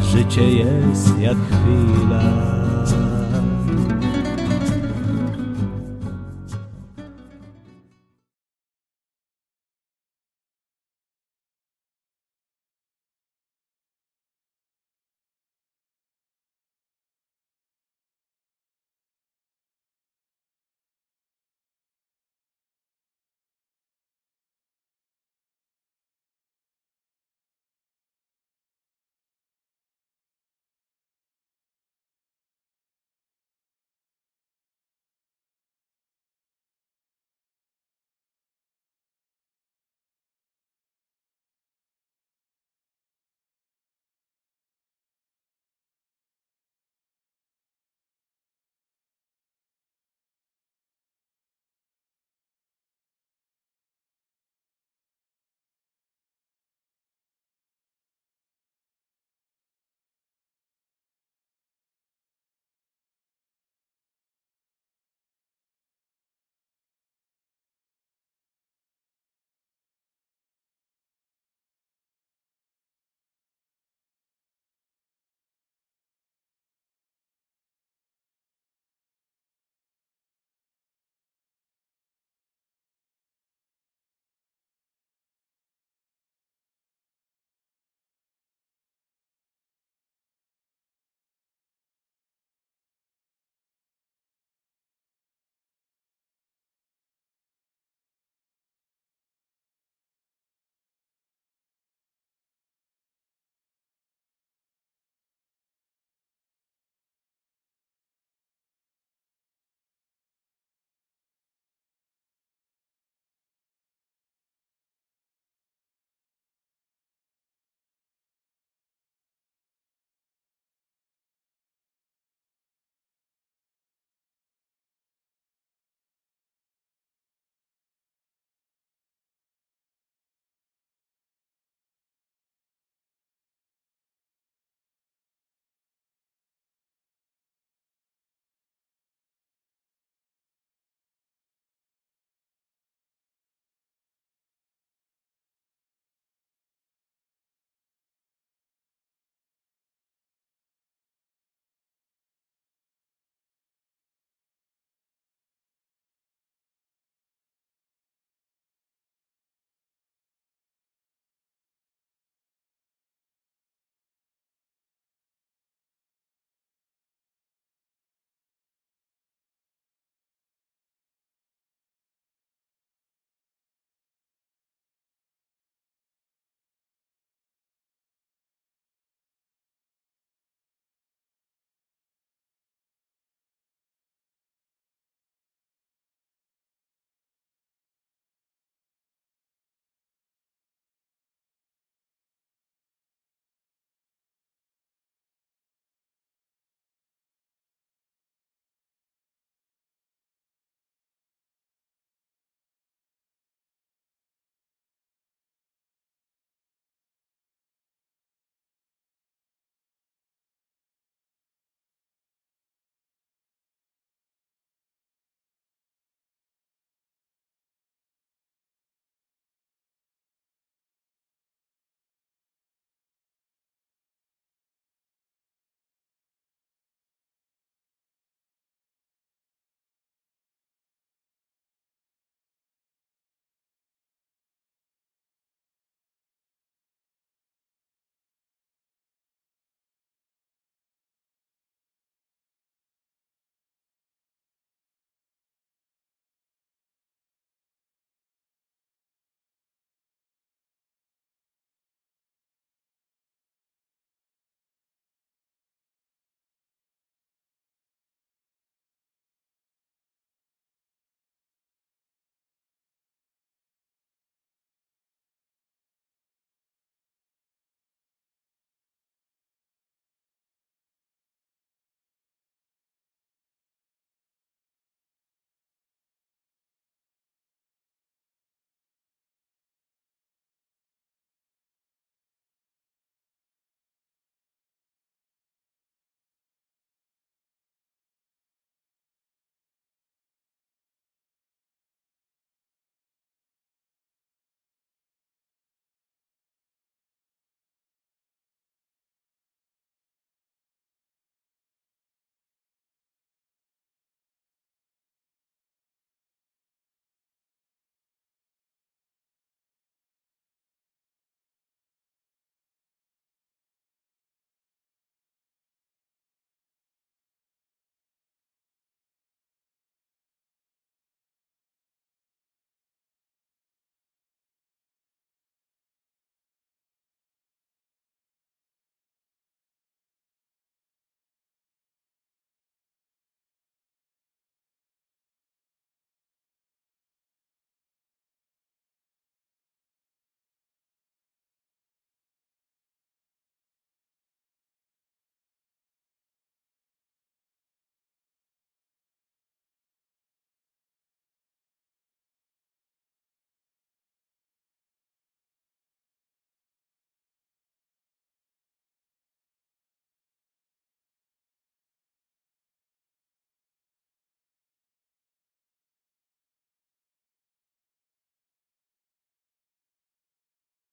życie 0.00 0.50
jest 0.50 1.18
jak 1.18 1.36
chwila. 1.36 2.59